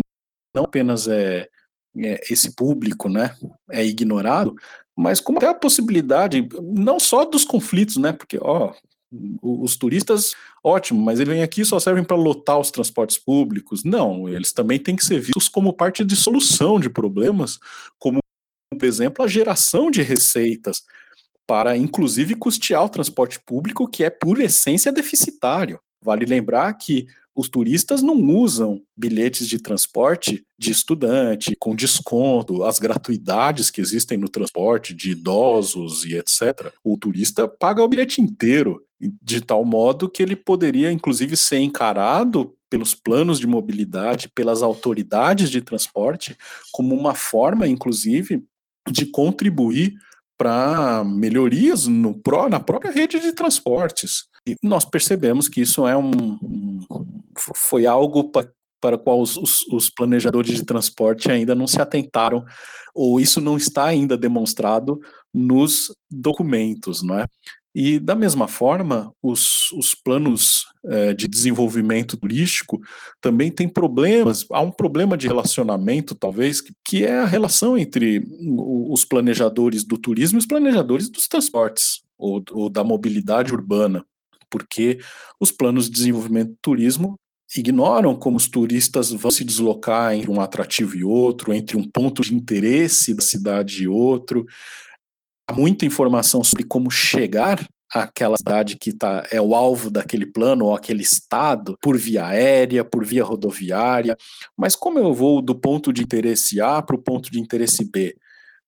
não 0.55 0.65
apenas 0.65 1.07
é, 1.07 1.49
é 1.99 2.21
esse 2.31 2.55
público, 2.55 3.09
né, 3.09 3.37
é 3.71 3.85
ignorado, 3.85 4.55
mas 4.97 5.21
como 5.21 5.39
até 5.39 5.49
a 5.49 5.55
possibilidade, 5.55 6.49
não 6.63 6.99
só 6.99 7.25
dos 7.25 7.45
conflitos, 7.45 7.97
né, 7.97 8.13
porque, 8.13 8.39
ó, 8.41 8.73
os 9.43 9.77
turistas, 9.77 10.35
ótimo, 10.63 11.01
mas 11.01 11.19
eles 11.19 11.33
vêm 11.33 11.43
aqui 11.43 11.65
só 11.65 11.81
servem 11.81 12.05
para 12.05 12.17
lotar 12.17 12.59
os 12.59 12.71
transportes 12.71 13.19
públicos. 13.19 13.83
Não, 13.85 14.29
eles 14.29 14.53
também 14.53 14.79
têm 14.79 14.95
que 14.95 15.05
ser 15.05 15.19
vistos 15.19 15.49
como 15.49 15.73
parte 15.73 16.05
de 16.05 16.15
solução 16.15 16.79
de 16.79 16.89
problemas, 16.89 17.59
como, 17.99 18.21
por 18.71 18.85
exemplo, 18.85 19.25
a 19.25 19.29
geração 19.29 19.91
de 19.91 20.03
receitas 20.03 20.85
para, 21.47 21.77
inclusive, 21.77 22.37
custear 22.37 22.85
o 22.85 22.89
transporte 22.89 23.41
público, 23.41 23.89
que 23.89 24.05
é, 24.05 24.11
por 24.11 24.41
essência, 24.41 24.93
deficitário. 24.93 25.81
Vale 26.03 26.25
lembrar 26.25 26.73
que 26.75 27.07
os 27.35 27.49
turistas 27.49 28.03
não 28.03 28.17
usam 28.37 28.83
bilhetes 28.97 29.49
de 29.49 29.59
transporte 29.59 30.45
de 30.59 30.71
estudante, 30.71 31.57
com 31.59 31.75
desconto, 31.75 32.65
as 32.65 32.79
gratuidades 32.79 33.71
que 33.71 33.81
existem 33.81 34.19
no 34.19 34.29
transporte 34.29 34.95
de 34.95 35.13
idosos 35.13 36.05
e 36.05 36.17
etc. 36.17 36.73
O 36.85 36.97
turista 36.97 37.49
paga 37.49 37.83
o 37.83 37.89
bilhete 37.89 38.21
inteiro, 38.21 38.85
de 39.01 39.41
tal 39.41 39.65
modo 39.65 40.09
que 40.09 40.23
ele 40.23 40.37
poderia, 40.37 40.93
inclusive, 40.93 41.37
ser 41.37 41.59
encarado 41.59 42.55
pelos 42.69 42.95
planos 42.95 43.41
de 43.41 43.47
mobilidade, 43.47 44.29
pelas 44.29 44.63
autoridades 44.63 45.51
de 45.51 45.61
transporte, 45.61 46.37
como 46.73 46.95
uma 46.95 47.15
forma, 47.15 47.67
inclusive, 47.67 48.45
de 48.89 49.07
contribuir 49.07 49.95
para 50.39 51.05
melhorias 51.05 51.87
no, 51.87 52.19
na 52.49 52.61
própria 52.61 52.91
rede 52.91 53.21
de 53.21 53.33
transportes. 53.33 54.25
E 54.47 54.57
nós 54.63 54.85
percebemos 54.85 55.49
que 55.49 55.61
isso 55.61 55.87
é 55.87 55.97
um, 55.97 56.39
foi 57.55 57.85
algo 57.85 58.31
para, 58.31 58.51
para 58.81 58.97
o 58.97 58.99
qual 58.99 59.21
os, 59.21 59.37
os, 59.37 59.61
os, 59.69 59.91
planejadores 59.91 60.55
de 60.55 60.65
transporte 60.65 61.31
ainda 61.31 61.55
não 61.55 61.67
se 61.67 61.81
atentaram, 61.81 62.45
ou 62.95 63.21
isso 63.21 63.41
não 63.41 63.57
está 63.57 63.85
ainda 63.85 64.17
demonstrado 64.17 64.99
nos 65.33 65.95
documentos, 66.11 67.03
não 67.03 67.19
é? 67.19 67.27
E, 67.75 68.01
da 68.01 68.17
mesma 68.17 68.49
forma, 68.49 69.15
os, 69.23 69.71
os 69.73 69.95
planos 69.95 70.67
é, 70.85 71.15
de 71.15 71.29
desenvolvimento 71.29 72.17
turístico 72.17 72.81
também 73.21 73.51
têm 73.51 73.69
problemas. 73.69 74.45
Há 74.51 74.61
um 74.61 74.73
problema 74.73 75.17
de 75.17 75.29
relacionamento, 75.29 76.15
talvez, 76.15 76.61
que, 76.61 76.73
que 76.85 77.05
é 77.05 77.19
a 77.19 77.27
relação 77.27 77.79
entre 77.79 78.25
os 78.57 79.05
planejadores 79.05 79.85
do 79.85 79.97
turismo 79.97 80.39
e 80.39 80.41
os 80.41 80.47
planejadores 80.47 81.09
dos 81.09 81.29
transportes, 81.29 82.03
ou, 82.19 82.43
ou 82.51 82.69
da 82.69 82.83
mobilidade 82.83 83.53
urbana, 83.53 84.05
porque 84.51 84.99
os 85.39 85.53
planos 85.53 85.85
de 85.85 85.93
desenvolvimento 85.93 86.49
do 86.49 86.59
turismo 86.61 87.19
ignoram 87.57 88.15
como 88.15 88.37
os 88.37 88.49
turistas 88.49 89.11
vão 89.11 89.31
se 89.31 89.45
deslocar 89.45 90.15
entre 90.15 90.31
um 90.31 90.41
atrativo 90.41 90.97
e 90.97 91.03
outro, 91.03 91.53
entre 91.53 91.77
um 91.77 91.89
ponto 91.89 92.23
de 92.23 92.35
interesse 92.35 93.15
da 93.15 93.23
cidade 93.23 93.85
e 93.85 93.89
outro 93.89 94.45
muita 95.53 95.85
informação 95.85 96.43
sobre 96.43 96.65
como 96.65 96.91
chegar 96.91 97.65
àquela 97.93 98.37
cidade 98.37 98.77
que 98.77 98.93
tá, 98.93 99.27
é 99.31 99.41
o 99.41 99.55
alvo 99.55 99.91
daquele 99.91 100.27
plano 100.27 100.67
ou 100.67 100.75
aquele 100.75 101.03
estado, 101.03 101.77
por 101.83 101.99
via 101.99 102.27
aérea, 102.27 102.85
por 102.85 103.05
via 103.05 103.25
rodoviária. 103.25 104.17
Mas 104.57 104.77
como 104.77 104.99
eu 104.99 105.13
vou 105.13 105.43
do 105.43 105.55
ponto 105.55 105.93
de 105.93 106.03
interesse 106.03 106.61
A 106.61 106.81
para 106.81 106.97
o 106.97 107.03
ponto 107.03 107.31
de 107.31 107.41
interesse 107.41 107.85
B? 107.85 108.17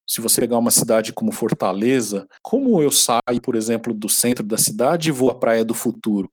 Se 0.07 0.21
você 0.21 0.41
pegar 0.41 0.59
uma 0.59 0.71
cidade 0.71 1.13
como 1.13 1.33
Fortaleza, 1.33 2.27
como 2.43 2.83
eu 2.83 2.91
saio, 2.91 3.41
por 3.43 3.55
exemplo, 3.55 3.95
do 3.95 4.09
centro 4.09 4.45
da 4.45 4.59
cidade 4.59 5.09
e 5.09 5.13
vou 5.13 5.31
à 5.31 5.35
Praia 5.35 5.65
do 5.65 5.75
Futuro? 5.75 6.31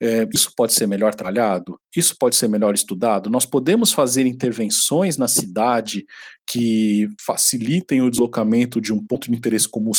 É, 0.00 0.28
isso 0.32 0.52
pode 0.56 0.74
ser 0.74 0.86
melhor 0.86 1.14
trabalhado? 1.14 1.80
Isso 1.94 2.14
pode 2.18 2.36
ser 2.36 2.48
melhor 2.48 2.74
estudado? 2.74 3.30
Nós 3.30 3.46
podemos 3.46 3.92
fazer 3.92 4.26
intervenções 4.26 5.16
na 5.16 5.28
cidade 5.28 6.04
que 6.46 7.08
facilitem 7.20 8.02
o 8.02 8.10
deslocamento 8.10 8.80
de 8.80 8.92
um 8.92 9.04
ponto 9.04 9.30
de 9.30 9.36
interesse 9.36 9.68
como 9.68 9.90
o 9.90 9.94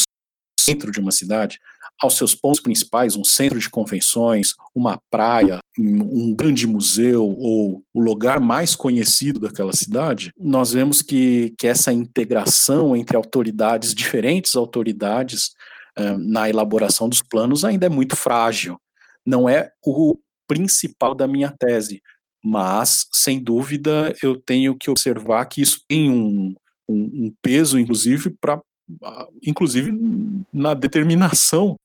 centro 0.60 0.91
de 0.91 0.99
uma 0.99 1.12
cidade? 1.12 1.60
Aos 2.01 2.15
seus 2.15 2.36
pontos 2.36 2.60
principais, 2.60 3.15
um 3.15 3.23
centro 3.23 3.60
de 3.60 3.69
convenções, 3.69 4.53
uma 4.73 4.99
praia, 5.10 5.60
um 5.77 6.33
grande 6.33 6.67
museu 6.67 7.23
ou 7.23 7.83
o 7.93 8.01
lugar 8.01 8.39
mais 8.39 8.75
conhecido 8.75 9.39
daquela 9.39 9.73
cidade, 9.73 10.31
nós 10.39 10.73
vemos 10.73 11.01
que, 11.01 11.53
que 11.57 11.67
essa 11.67 11.91
integração 11.91 12.95
entre 12.95 13.17
autoridades, 13.17 13.93
diferentes 13.93 14.55
autoridades, 14.55 15.51
uh, 15.97 16.17
na 16.17 16.49
elaboração 16.49 17.10
dos 17.10 17.21
planos 17.21 17.65
ainda 17.65 17.88
é 17.88 17.89
muito 17.89 18.15
frágil. 18.15 18.79
Não 19.25 19.49
é 19.49 19.71
o 19.86 20.17
principal 20.47 21.15
da 21.15 21.27
minha 21.27 21.51
tese, 21.51 22.01
mas, 22.43 23.07
sem 23.12 23.43
dúvida, 23.43 24.15
eu 24.23 24.39
tenho 24.39 24.75
que 24.75 24.89
observar 24.89 25.45
que 25.45 25.62
isso 25.62 25.81
tem 25.88 26.10
um, 26.10 26.55
um, 26.88 27.25
um 27.25 27.33
peso, 27.41 27.79
inclusive, 27.79 28.29
para 28.39 28.62
inclusive 29.43 29.91
na 30.53 30.73
determinação 30.73 31.77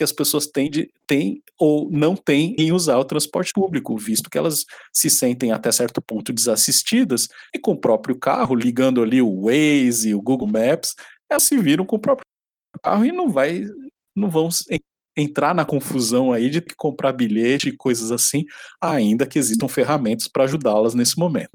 que 0.00 0.04
as 0.04 0.12
pessoas 0.12 0.46
têm, 0.46 0.70
de, 0.70 0.90
têm 1.06 1.42
ou 1.58 1.90
não 1.90 2.16
têm 2.16 2.56
em 2.58 2.72
usar 2.72 2.96
o 2.96 3.04
transporte 3.04 3.52
público, 3.52 3.98
visto 3.98 4.30
que 4.30 4.38
elas 4.38 4.64
se 4.90 5.10
sentem 5.10 5.52
até 5.52 5.70
certo 5.70 6.00
ponto 6.00 6.32
desassistidas 6.32 7.28
e 7.54 7.58
com 7.58 7.72
o 7.72 7.78
próprio 7.78 8.18
carro, 8.18 8.54
ligando 8.54 9.02
ali 9.02 9.20
o 9.20 9.42
Waze, 9.42 10.14
o 10.14 10.22
Google 10.22 10.48
Maps, 10.48 10.94
elas 11.28 11.42
se 11.42 11.58
viram 11.58 11.84
com 11.84 11.96
o 11.96 12.00
próprio 12.00 12.24
carro 12.82 13.04
e 13.04 13.12
não 13.12 13.28
vai, 13.28 13.66
não 14.16 14.30
vão 14.30 14.48
entrar 15.14 15.54
na 15.54 15.66
confusão 15.66 16.32
aí 16.32 16.48
de 16.48 16.62
comprar 16.78 17.12
bilhete 17.12 17.68
e 17.68 17.76
coisas 17.76 18.10
assim, 18.10 18.46
ainda 18.80 19.26
que 19.26 19.38
existam 19.38 19.68
ferramentas 19.68 20.28
para 20.28 20.44
ajudá-las 20.44 20.94
nesse 20.94 21.18
momento. 21.18 21.50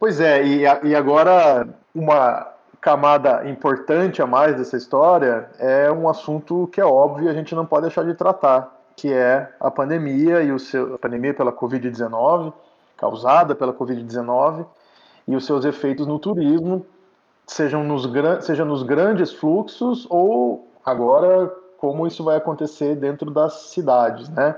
Pois 0.00 0.18
é, 0.18 0.44
e, 0.44 0.62
e 0.62 0.94
agora 0.96 1.68
uma 1.94 2.52
camada 2.80 3.48
importante 3.48 4.22
a 4.22 4.26
mais 4.26 4.56
dessa 4.56 4.76
história 4.76 5.50
é 5.58 5.92
um 5.92 6.08
assunto 6.08 6.68
que 6.72 6.80
é 6.80 6.84
óbvio 6.84 7.26
e 7.26 7.28
a 7.28 7.34
gente 7.34 7.54
não 7.54 7.66
pode 7.66 7.82
deixar 7.82 8.04
de 8.04 8.14
tratar, 8.14 8.74
que 8.96 9.12
é 9.12 9.52
a 9.60 9.70
pandemia 9.70 10.42
e 10.42 10.50
o 10.50 10.58
seu 10.58 10.94
a 10.94 10.98
pandemia 10.98 11.34
pela 11.34 11.52
Covid-19, 11.52 12.52
causada 12.96 13.54
pela 13.54 13.74
Covid-19 13.74 14.64
e 15.28 15.36
os 15.36 15.44
seus 15.44 15.64
efeitos 15.64 16.06
no 16.06 16.18
turismo, 16.18 16.84
sejam 17.46 17.84
nos, 17.84 18.08
seja 18.40 18.64
nos 18.64 18.82
grandes 18.82 19.32
fluxos 19.32 20.06
ou 20.08 20.68
agora 20.84 21.54
como 21.76 22.06
isso 22.06 22.24
vai 22.24 22.36
acontecer 22.36 22.94
dentro 22.94 23.30
das 23.30 23.70
cidades, 23.70 24.28
né? 24.28 24.56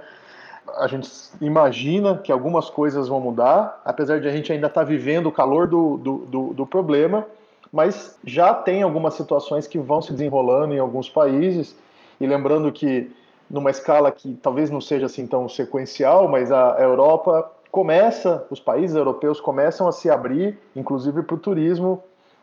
A 0.76 0.86
gente 0.86 1.10
imagina 1.40 2.18
que 2.18 2.30
algumas 2.30 2.70
coisas 2.70 3.08
vão 3.08 3.20
mudar, 3.20 3.80
apesar 3.84 4.20
de 4.20 4.28
a 4.28 4.30
gente 4.30 4.52
ainda 4.52 4.68
estar 4.68 4.82
tá 4.82 4.86
vivendo 4.86 5.26
o 5.26 5.32
calor 5.32 5.66
do, 5.66 5.96
do, 5.96 6.18
do, 6.26 6.54
do 6.54 6.66
problema, 6.66 7.26
mas 7.72 8.18
já 8.24 8.52
tem 8.52 8.82
algumas 8.82 9.14
situações 9.14 9.66
que 9.66 9.78
vão 9.78 10.02
se 10.02 10.12
desenrolando 10.12 10.74
em 10.74 10.78
alguns 10.78 11.08
países, 11.08 11.74
e 12.20 12.26
lembrando 12.26 12.70
que 12.70 13.10
numa 13.48 13.70
escala 13.70 14.12
que 14.12 14.34
talvez 14.42 14.70
não 14.70 14.80
seja 14.80 15.06
assim 15.06 15.26
tão 15.26 15.48
sequencial, 15.48 16.28
mas 16.28 16.52
a 16.52 16.76
Europa 16.78 17.50
começa, 17.70 18.46
os 18.50 18.60
países 18.60 18.94
europeus 18.94 19.40
começam 19.40 19.88
a 19.88 19.92
se 19.92 20.10
abrir, 20.10 20.58
inclusive 20.76 21.22
para 21.22 21.34
o 21.34 21.38
turismo 21.38 22.02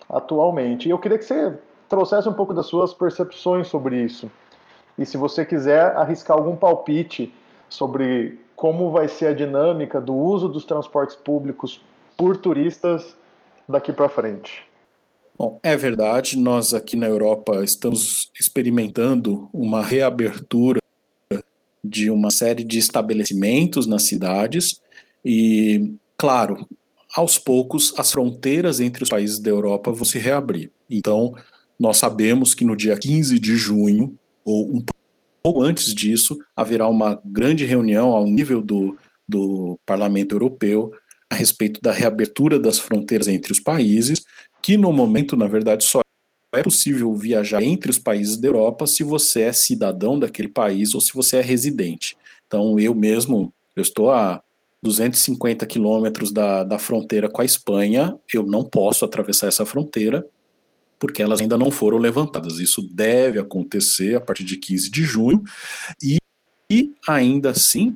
atualmente. 0.09 0.87
E 0.87 0.91
eu 0.91 0.97
queria 0.97 1.17
que 1.17 1.25
você 1.25 1.57
trouxesse 1.87 2.27
um 2.27 2.33
pouco 2.33 2.53
das 2.53 2.65
suas 2.65 2.93
percepções 2.93 3.67
sobre 3.67 4.01
isso. 4.03 4.29
E 4.97 5.05
se 5.05 5.17
você 5.17 5.45
quiser 5.45 5.95
arriscar 5.95 6.37
algum 6.37 6.55
palpite 6.55 7.33
sobre 7.69 8.39
como 8.55 8.91
vai 8.91 9.07
ser 9.07 9.27
a 9.27 9.33
dinâmica 9.33 10.01
do 10.01 10.13
uso 10.13 10.49
dos 10.49 10.65
transportes 10.65 11.15
públicos 11.15 11.81
por 12.17 12.35
turistas 12.35 13.15
daqui 13.67 13.93
para 13.93 14.09
frente. 14.09 14.68
Bom, 15.39 15.57
é 15.63 15.77
verdade, 15.77 16.37
nós 16.37 16.73
aqui 16.73 16.97
na 16.97 17.07
Europa 17.07 17.63
estamos 17.63 18.29
experimentando 18.37 19.49
uma 19.53 19.81
reabertura 19.81 20.81
de 21.81 22.11
uma 22.11 22.29
série 22.29 22.61
de 22.61 22.77
estabelecimentos 22.77 23.87
nas 23.87 24.03
cidades 24.03 24.81
e, 25.23 25.93
claro, 26.17 26.67
aos 27.15 27.37
poucos 27.37 27.93
as 27.97 28.11
fronteiras 28.11 28.81
entre 28.81 29.01
os 29.01 29.07
países 29.07 29.39
da 29.39 29.49
Europa 29.49 29.93
vão 29.93 30.03
se 30.03 30.19
reabrir. 30.19 30.71
Então, 30.89 31.33
nós 31.79 31.95
sabemos 31.95 32.53
que 32.53 32.65
no 32.65 32.75
dia 32.75 32.97
15 32.97 33.39
de 33.39 33.55
junho, 33.55 34.19
ou 34.43 34.75
um 34.75 34.83
pouco 35.41 35.61
antes 35.61 35.95
disso, 35.95 36.37
haverá 36.53 36.85
uma 36.89 37.17
grande 37.23 37.63
reunião 37.63 38.09
ao 38.09 38.25
nível 38.25 38.61
do, 38.61 38.97
do 39.25 39.79
Parlamento 39.85 40.35
Europeu 40.35 40.91
a 41.29 41.35
respeito 41.35 41.79
da 41.79 41.93
reabertura 41.93 42.59
das 42.59 42.77
fronteiras 42.77 43.29
entre 43.29 43.53
os 43.53 43.59
países 43.61 44.25
que 44.61 44.77
no 44.77 44.91
momento, 44.91 45.35
na 45.35 45.47
verdade, 45.47 45.83
só 45.83 46.01
é 46.53 46.63
possível 46.63 47.13
viajar 47.15 47.61
entre 47.61 47.91
os 47.91 47.99
países 47.99 48.37
da 48.37 48.47
Europa 48.47 48.87
se 48.87 49.03
você 49.03 49.41
é 49.43 49.53
cidadão 49.53 50.17
daquele 50.17 50.47
país 50.47 50.95
ou 50.95 51.01
se 51.01 51.13
você 51.13 51.37
é 51.37 51.41
residente. 51.41 52.17
Então, 52.47 52.79
eu 52.79 52.95
mesmo, 52.95 53.53
eu 53.75 53.81
estou 53.81 54.09
a 54.11 54.41
250 54.81 55.65
quilômetros 55.65 56.31
da, 56.31 56.63
da 56.63 56.79
fronteira 56.79 57.29
com 57.29 57.41
a 57.41 57.45
Espanha, 57.45 58.17
eu 58.33 58.43
não 58.43 58.63
posso 58.63 59.05
atravessar 59.05 59.47
essa 59.47 59.65
fronteira 59.65 60.25
porque 60.97 61.21
elas 61.21 61.39
ainda 61.39 61.57
não 61.57 61.71
foram 61.71 61.97
levantadas. 61.97 62.59
Isso 62.59 62.81
deve 62.81 63.39
acontecer 63.39 64.15
a 64.15 64.21
partir 64.21 64.43
de 64.43 64.57
15 64.57 64.91
de 64.91 65.03
junho 65.03 65.43
e, 66.03 66.17
e 66.69 66.93
ainda 67.07 67.51
assim 67.51 67.95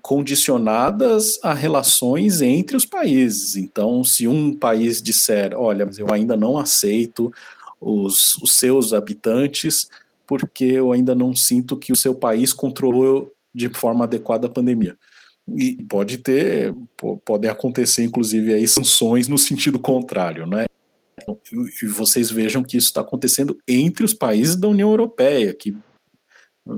condicionadas 0.00 1.38
a 1.42 1.52
relações 1.52 2.40
entre 2.40 2.76
os 2.76 2.84
países. 2.84 3.56
Então, 3.56 4.04
se 4.04 4.28
um 4.28 4.54
país 4.54 5.02
disser, 5.02 5.52
olha, 5.56 5.84
mas 5.86 5.98
eu 5.98 6.12
ainda 6.12 6.36
não 6.36 6.56
aceito 6.56 7.32
os, 7.80 8.36
os 8.36 8.52
seus 8.52 8.92
habitantes 8.92 9.88
porque 10.30 10.64
eu 10.64 10.92
ainda 10.92 11.12
não 11.12 11.34
sinto 11.34 11.76
que 11.76 11.92
o 11.92 11.96
seu 11.96 12.14
país 12.14 12.52
controlou 12.52 13.32
de 13.52 13.68
forma 13.68 14.04
adequada 14.04 14.46
a 14.46 14.50
pandemia. 14.50 14.96
E 15.56 15.82
pode 15.82 16.18
ter, 16.18 16.72
podem 17.24 17.50
acontecer, 17.50 18.04
inclusive, 18.04 18.54
aí 18.54 18.68
sanções 18.68 19.26
no 19.26 19.36
sentido 19.36 19.76
contrário, 19.76 20.46
né? 20.46 20.66
E 21.82 21.86
vocês 21.86 22.30
vejam 22.30 22.62
que 22.62 22.76
isso 22.76 22.86
está 22.86 23.00
acontecendo 23.00 23.58
entre 23.66 24.04
os 24.04 24.14
países 24.14 24.54
da 24.54 24.68
União 24.68 24.90
Europeia, 24.90 25.52
que 25.52 25.76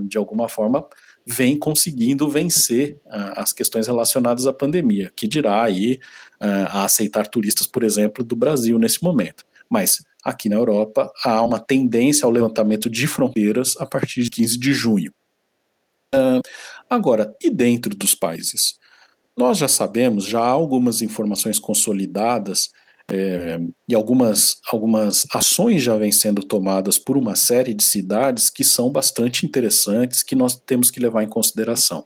de 0.06 0.16
alguma 0.16 0.48
forma 0.48 0.86
vem 1.26 1.58
conseguindo 1.58 2.28
vencer 2.28 2.96
uh, 3.06 3.32
as 3.36 3.52
questões 3.52 3.86
relacionadas 3.86 4.46
à 4.46 4.52
pandemia, 4.52 5.12
que 5.14 5.26
dirá 5.26 5.62
aí 5.62 6.00
uh, 6.40 6.66
a 6.68 6.84
aceitar 6.84 7.26
turistas, 7.26 7.66
por 7.66 7.82
exemplo, 7.82 8.24
do 8.24 8.36
Brasil 8.36 8.78
nesse 8.78 9.02
momento. 9.02 9.44
Mas 9.68 10.02
aqui 10.24 10.48
na 10.48 10.56
Europa 10.56 11.12
há 11.24 11.42
uma 11.42 11.58
tendência 11.58 12.26
ao 12.26 12.30
levantamento 12.30 12.90
de 12.90 13.06
fronteiras 13.06 13.76
a 13.78 13.86
partir 13.86 14.22
de 14.22 14.30
15 14.30 14.58
de 14.58 14.72
junho. 14.72 15.12
Uh, 16.14 16.42
agora, 16.88 17.34
e 17.42 17.50
dentro 17.50 17.94
dos 17.94 18.14
países? 18.14 18.78
Nós 19.36 19.56
já 19.56 19.68
sabemos, 19.68 20.26
já 20.26 20.40
há 20.40 20.48
algumas 20.48 21.00
informações 21.00 21.58
consolidadas 21.58 22.70
é, 23.10 23.60
e 23.88 23.94
algumas, 23.94 24.56
algumas 24.70 25.26
ações 25.32 25.82
já 25.82 25.96
vêm 25.96 26.12
sendo 26.12 26.42
tomadas 26.42 26.98
por 26.98 27.16
uma 27.16 27.34
série 27.34 27.74
de 27.74 27.82
cidades 27.82 28.48
que 28.48 28.64
são 28.64 28.90
bastante 28.90 29.44
interessantes, 29.44 30.22
que 30.22 30.34
nós 30.34 30.56
temos 30.56 30.90
que 30.90 31.00
levar 31.00 31.22
em 31.22 31.28
consideração. 31.28 32.04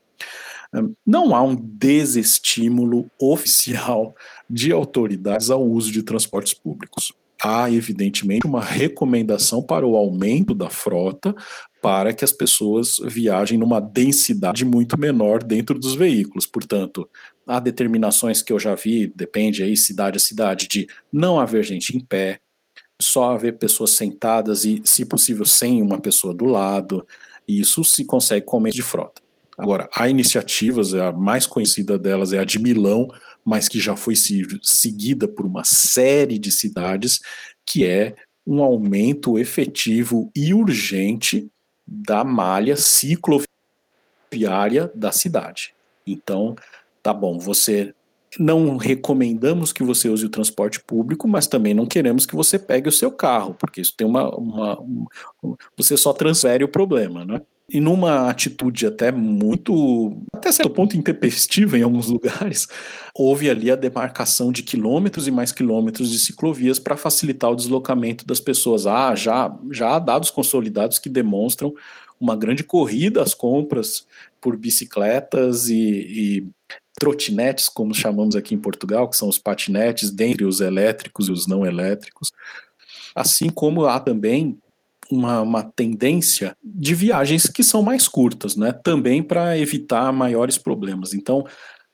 É, 0.75 0.81
não 1.07 1.35
há 1.35 1.43
um 1.43 1.55
desestímulo 1.55 3.11
oficial 3.21 4.15
de 4.49 4.73
autoridades 4.73 5.51
ao 5.51 5.65
uso 5.65 5.93
de 5.93 6.03
transportes 6.03 6.55
públicos. 6.55 7.13
Há, 7.43 7.71
evidentemente, 7.71 8.47
uma 8.47 8.65
recomendação 8.65 9.63
para 9.63 9.87
o 9.87 9.95
aumento 9.95 10.55
da 10.55 10.71
frota 10.71 11.35
para 11.83 12.13
que 12.13 12.25
as 12.25 12.33
pessoas 12.33 12.97
viajem 13.05 13.59
numa 13.59 13.79
densidade 13.79 14.65
muito 14.65 14.99
menor 14.99 15.43
dentro 15.43 15.79
dos 15.79 15.95
veículos. 15.95 16.47
Portanto, 16.47 17.09
há 17.47 17.61
determinações 17.61 18.43
que 18.43 18.53
eu 18.53 18.59
já 18.59 18.75
vi, 18.75 19.07
depende 19.15 19.63
aí 19.63 19.77
cidade 19.77 20.17
a 20.17 20.21
cidade, 20.21 20.67
de 20.67 20.89
não 21.13 21.39
haver 21.39 21.63
gente 21.63 21.97
em 21.97 22.01
pé, 22.01 22.41
só 23.01 23.35
haver 23.35 23.59
pessoas 23.59 23.91
sentadas 23.91 24.65
e, 24.65 24.81
se 24.85 25.05
possível, 25.05 25.45
sem 25.45 25.81
uma 25.83 26.01
pessoa 26.01 26.35
do 26.35 26.47
lado. 26.47 27.07
E 27.47 27.61
isso 27.61 27.85
se 27.85 28.05
consegue 28.05 28.45
com 28.45 28.63
de 28.65 28.83
frota. 28.83 29.23
Agora, 29.57 29.89
há 29.95 30.09
iniciativas, 30.09 30.93
a 30.93 31.13
mais 31.13 31.47
conhecida 31.47 31.99
delas 31.99 32.33
é 32.33 32.39
a 32.39 32.45
de 32.45 32.59
Milão, 32.59 33.09
mas 33.45 33.69
que 33.69 33.81
já 33.81 33.97
foi 33.97 34.15
seguida 34.17 35.29
por 35.29 35.47
uma 35.47 35.65
série 35.65 36.39
de 36.39 36.51
cidades, 36.51 37.21
que 37.65 37.85
é 37.85 38.17
um 38.47 38.63
aumento 38.63 39.39
efetivo 39.39 40.31
e 40.35 40.53
urgente 40.53 41.49
da 41.87 42.25
malha 42.25 42.77
cicloviária 42.77 43.47
da 44.95 45.13
cidade. 45.13 45.75
Então, 46.07 46.55
tá 47.07 47.14
bom, 47.14 47.38
você 47.38 47.95
não 48.37 48.77
recomendamos 48.77 49.73
que 49.73 49.85
você 49.85 50.09
use 50.09 50.27
o 50.27 50.29
transporte 50.29 50.81
público, 50.81 51.29
mas 51.29 51.47
também 51.47 51.73
não 51.73 51.87
queremos 51.87 52.27
que 52.27 52.35
você 52.35 52.59
pegue 52.59 52.88
o 52.88 52.92
seu 52.92 53.12
carro, 53.12 53.55
porque 53.55 53.81
isso 53.81 53.95
tem 53.97 54.05
uma, 54.05 54.29
uma, 54.37 54.77
você 55.77 55.97
só 55.97 56.12
transfere 56.12 56.64
o 56.64 56.69
problema, 56.69 57.25
né? 57.25 57.40
E 57.73 57.81
numa 57.81 58.29
atitude 58.29 58.88
até 58.88 59.12
muito, 59.12 60.21
até 60.33 60.51
certo 60.51 60.71
ponto 60.71 60.97
intempestiva 60.97 61.79
em 61.79 61.83
alguns 61.83 62.09
lugares, 62.09 62.66
houve 63.14 63.49
ali 63.49 63.71
a 63.71 63.77
demarcação 63.77 64.51
de 64.51 64.64
quilômetros 64.64 65.29
e 65.29 65.31
mais 65.31 65.53
quilômetros 65.53 66.11
de 66.11 66.19
ciclovias 66.19 66.81
para 66.81 66.97
facilitar 66.97 67.53
o 67.53 67.57
deslocamento 67.57 68.27
das 68.27 68.40
pessoas. 68.40 68.85
Ah, 68.85 69.14
já, 69.14 69.57
já 69.71 69.95
há 69.95 69.99
dados 70.01 70.29
consolidados 70.29 70.99
que 70.99 71.09
demonstram 71.09 71.73
uma 72.21 72.35
grande 72.35 72.64
corrida 72.64 73.23
às 73.23 73.33
compras 73.33 74.07
por 74.40 74.57
bicicletas 74.57 75.69
e, 75.69 75.75
e 75.75 76.56
trotinetes, 76.99 77.69
como 77.69 77.95
chamamos 77.95 78.35
aqui 78.35 78.55
em 78.55 78.59
Portugal, 78.59 79.09
que 79.09 79.17
são 79.17 79.29
os 79.29 79.39
patinetes, 79.39 80.11
dentre 80.11 80.45
os 80.45 80.61
elétricos 80.61 81.29
e 81.29 81.33
os 81.33 81.47
não 81.47 81.65
elétricos. 81.65 82.33
Assim 83.15 83.49
como 83.49 83.87
há 83.87 84.01
também 84.01 84.59
uma, 85.11 85.41
uma 85.41 85.63
tendência 85.63 86.57
de 86.63 86.95
viagens 86.95 87.47
que 87.47 87.63
são 87.63 87.83
mais 87.83 88.09
curtas, 88.09 88.57
né? 88.57 88.73
Também 88.73 89.23
para 89.23 89.59
evitar 89.59 90.13
maiores 90.13 90.59
problemas. 90.59 91.15
Então, 91.15 91.45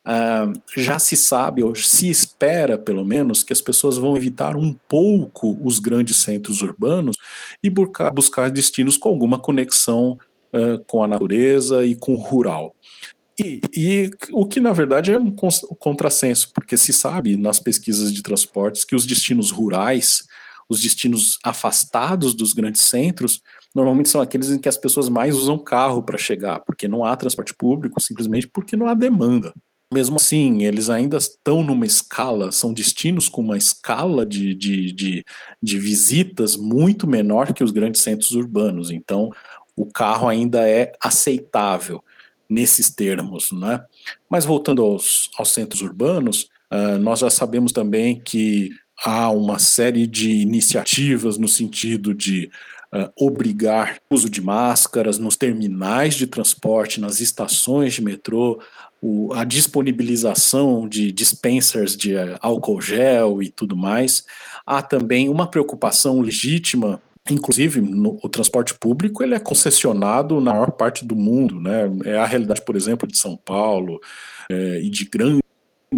uh, 0.07 0.53
já 0.77 0.99
se 0.99 1.17
sabe, 1.17 1.62
ou 1.62 1.75
se 1.75 2.09
espera, 2.09 2.79
pelo 2.79 3.05
menos, 3.05 3.43
que 3.43 3.53
as 3.53 3.61
pessoas 3.61 3.97
vão 3.97 4.17
evitar 4.17 4.57
um 4.57 4.75
pouco 4.88 5.59
os 5.62 5.79
grandes 5.79 6.19
centros 6.19 6.62
urbanos 6.62 7.17
e 7.62 7.69
buscar, 7.69 8.11
buscar 8.11 8.51
destinos 8.51 8.97
com 8.97 9.09
alguma 9.09 9.38
conexão 9.38 10.19
uh, 10.53 10.83
com 10.87 11.03
a 11.03 11.09
natureza 11.09 11.85
e 11.85 11.95
com 11.95 12.15
o 12.15 12.19
rural. 12.19 12.75
E, 13.38 13.61
e, 13.75 14.11
o 14.31 14.47
que 14.47 14.61
na 14.61 14.73
verdade 14.73 15.12
é 15.12 15.18
um 15.18 15.35
contrassenso, 15.79 16.53
porque 16.53 16.77
se 16.77 16.92
sabe 16.92 17.37
nas 17.37 17.59
pesquisas 17.59 18.12
de 18.12 18.23
transportes 18.23 18.85
que 18.85 18.95
os 18.95 19.07
destinos 19.07 19.51
rurais 19.51 20.25
os 20.73 20.81
destinos 20.81 21.38
afastados 21.45 22.35
dos 22.35 22.53
grandes 22.53 22.83
centros, 22.83 23.42
normalmente 23.75 24.09
são 24.09 24.21
aqueles 24.21 24.51
em 24.51 24.59
que 24.59 24.68
as 24.68 24.77
pessoas 24.77 25.09
mais 25.09 25.37
usam 25.37 25.59
carro 25.59 26.03
para 26.03 26.18
chegar, 26.18 26.61
porque 26.61 26.88
não 26.88 27.05
há 27.05 27.14
transporte 27.16 27.55
público, 27.55 28.01
simplesmente 28.01 28.49
porque 28.49 28.77
não 28.77 28.87
há 28.87 28.95
demanda. 28.95 29.53
Mesmo 29.92 30.16
assim, 30.16 30.64
eles 30.64 30.88
ainda 30.88 31.18
estão 31.18 31.62
numa 31.62 31.85
escala, 31.85 32.51
são 32.51 32.73
destinos 32.73 33.29
com 33.29 33.42
uma 33.42 33.59
escala 33.59 34.25
de, 34.25 34.55
de, 34.55 34.92
de, 34.92 35.25
de 35.62 35.79
visitas 35.79 36.57
muito 36.57 37.07
menor 37.07 37.53
que 37.53 37.62
os 37.62 37.71
grandes 37.71 38.01
centros 38.01 38.31
urbanos. 38.31 38.90
Então, 38.90 39.31
o 39.77 39.85
carro 39.85 40.27
ainda 40.27 40.66
é 40.66 40.92
aceitável 40.99 42.03
nesses 42.53 42.91
termos. 42.91 43.51
Né? 43.53 43.83
Mas 44.29 44.45
voltando 44.45 44.83
aos, 44.83 45.31
aos 45.38 45.51
centros 45.51 45.83
urbanos, 45.83 46.49
uh, 46.73 46.99
nós 46.99 47.21
já 47.21 47.31
sabemos 47.31 47.73
também 47.73 48.21
que 48.21 48.71
há 49.05 49.31
uma 49.31 49.59
série 49.59 50.07
de 50.07 50.31
iniciativas 50.31 51.38
no 51.38 51.49
sentido 51.49 52.15
de 52.15 52.51
uh, 52.95 53.11
obrigar 53.19 53.99
uso 54.11 54.29
de 54.29 54.41
máscaras 54.41 55.19
nos 55.19 55.37
terminais 55.37 56.15
de 56.15 56.27
transporte, 56.27 57.01
nas 57.01 57.21
estações 57.21 57.95
de 57.95 58.03
metrô, 58.03 58.61
o, 59.01 59.33
a 59.33 59.43
disponibilização 59.43 60.88
de 60.88 61.11
dispensers 61.11 61.97
de 61.97 62.15
uh, 62.15 62.38
álcool 62.41 62.81
gel 62.81 63.43
e 63.43 63.51
tudo 63.51 63.77
mais. 63.77 64.25
Há 64.65 64.83
também 64.83 65.29
uma 65.29 65.51
preocupação 65.51 66.21
legítima 66.21 67.01
Inclusive, 67.31 67.81
no, 67.81 68.19
o 68.23 68.29
transporte 68.29 68.75
público 68.75 69.23
ele 69.23 69.35
é 69.35 69.39
concessionado 69.39 70.41
na 70.41 70.53
maior 70.53 70.73
parte 70.73 71.05
do 71.05 71.15
mundo. 71.15 71.61
Né? 71.61 71.83
É 72.05 72.19
a 72.19 72.27
realidade, 72.27 72.63
por 72.63 72.77
exemplo, 72.77 73.07
de 73.07 73.17
São 73.17 73.37
Paulo 73.37 74.01
é, 74.51 74.81
e 74.81 74.91
de 74.91 75.05
grandes 75.05 75.43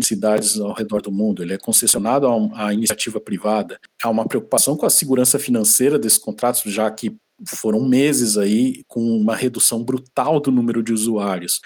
cidades 0.03 0.59
ao 0.59 0.73
redor 0.73 1.01
do 1.01 1.13
mundo, 1.13 1.43
ele 1.43 1.55
é 1.55 1.59
concessionado 1.59 2.27
à, 2.55 2.75
iniciativa 2.75 3.21
privada. 3.21 3.79
Há 4.03 4.11
uma 4.11 4.27
preocupação 4.27 4.77
com 4.77 4.87
a 4.87 4.91
segurança 4.91 5.39
financeira 5.39 5.99
desses 5.99 6.19
contratos, 6.19 6.63
já 6.65 6.91
que 6.91 7.17
foram 7.47 7.87
meses 7.87 8.37
aí 8.37 8.83
com 8.87 9.01
uma 9.01 9.35
redução 9.35 9.83
brutal 9.83 10.41
do 10.41 10.51
número 10.51 10.83
de 10.83 10.93
usuários. 10.93 11.61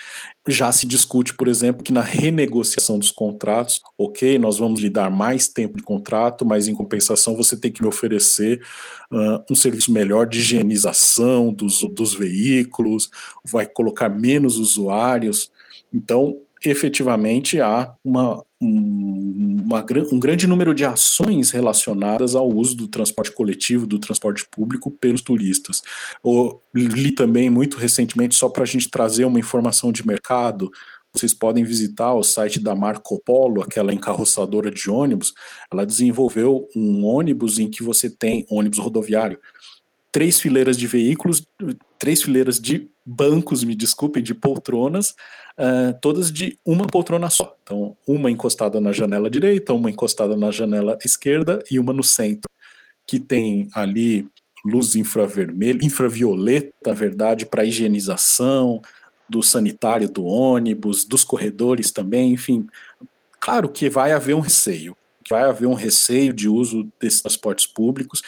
Já 0.47 0.73
se 0.73 0.87
discute, 0.87 1.35
por 1.35 1.49
exemplo, 1.49 1.83
que 1.83 1.93
na 1.93 2.01
renegociação 2.01 2.99
dos 2.99 3.11
contratos, 3.11 3.81
ok, 3.97 4.39
nós 4.39 4.59
vamos 4.59 4.81
lhe 4.81 4.89
dar 4.89 5.11
mais 5.11 5.49
tempo 5.49 5.77
de 5.77 5.83
contrato, 5.83 6.45
mas 6.45 6.69
em 6.69 6.75
compensação 6.75 7.37
você 7.37 7.57
tem 7.57 7.71
que 7.71 7.83
me 7.83 7.89
oferecer 7.89 8.61
uh, 9.13 9.45
um 9.51 9.55
serviço 9.55 9.93
melhor 9.93 10.27
de 10.27 10.39
higienização 10.39 11.53
dos, 11.53 11.83
dos 11.93 12.15
veículos, 12.15 13.11
vai 13.45 13.67
colocar 13.67 14.09
menos 14.09 14.57
usuários. 14.59 15.51
Então, 15.93 16.41
efetivamente 16.65 17.61
há 17.61 17.95
uma, 18.05 18.45
uma, 18.61 19.85
um 20.13 20.19
grande 20.19 20.47
número 20.47 20.75
de 20.75 20.85
ações 20.85 21.51
relacionadas 21.51 22.35
ao 22.35 22.49
uso 22.49 22.77
do 22.77 22.89
transporte 22.89 23.33
coletivo, 23.33 23.87
do 23.87 23.99
transporte 23.99 24.47
público 24.51 24.91
pelos 24.91 25.23
turistas. 25.23 25.83
Eu 26.25 26.61
li 26.75 27.13
também 27.13 27.51
muito 27.51 27.77
recentemente, 27.77 28.35
só 28.35 28.49
para 28.49 28.63
a 28.63 28.67
gente 28.67 28.91
trazer 28.91 29.25
uma 29.25 29.39
informação 29.39 29.93
de 29.93 30.07
mercado, 30.07 30.71
vocês 31.13 31.33
podem 31.33 31.65
visitar 31.65 32.15
o 32.15 32.23
site 32.23 32.61
da 32.61 32.75
Marco 32.75 33.21
Polo, 33.25 33.63
aquela 33.63 33.93
encarroçadora 33.93 34.71
de 34.71 34.91
ônibus. 34.91 35.33
Ela 35.73 35.87
desenvolveu 35.87 36.69
um 36.77 37.05
ônibus 37.05 37.59
em 37.59 37.69
que 37.69 37.83
você 37.83 38.11
tem 38.11 38.47
ônibus 38.49 38.79
rodoviário, 38.79 39.39
três 40.11 40.41
fileiras 40.41 40.77
de 40.77 40.87
veículos, 40.87 41.47
três 41.99 42.23
fileiras 42.23 42.59
de 42.59 42.91
bancos, 43.05 43.65
me 43.65 43.75
desculpem, 43.75 44.23
de 44.23 44.35
poltronas, 44.35 45.15
uh, 45.59 45.99
todas 46.01 46.31
de 46.31 46.59
uma 46.65 46.87
poltrona 46.87 47.31
só. 47.31 47.57
Então, 47.63 47.97
uma 48.07 48.31
encostada 48.31 48.81
na 48.81 48.93
janela 48.93 49.31
direita, 49.31 49.73
uma 49.73 49.91
encostada 49.91 50.37
na 50.37 50.51
janela 50.51 50.99
esquerda 51.05 51.63
e 51.71 51.79
uma 51.79 51.93
no 51.93 52.03
centro, 52.03 52.51
que 53.07 53.19
tem 53.19 53.69
ali 53.75 54.29
luz 54.65 54.97
infravermelha, 54.97 55.85
infravioleta, 55.85 56.73
na 56.87 56.93
verdade, 56.93 57.47
para 57.47 57.65
higienização 57.65 58.83
do 59.29 59.43
sanitário 59.43 60.09
do 60.09 60.25
ônibus, 60.25 61.05
dos 61.05 61.25
corredores 61.25 61.91
também, 61.91 62.33
enfim. 62.33 62.67
Claro 63.41 63.69
que 63.69 63.89
vai 63.89 64.13
haver 64.13 64.35
um 64.35 64.41
receio, 64.41 64.97
vai 65.29 65.45
haver 65.45 65.67
um 65.67 65.75
receio 65.75 66.33
de 66.33 66.49
uso 66.49 66.91
desses 67.01 67.21
transportes 67.21 67.67
públicos. 67.67 68.23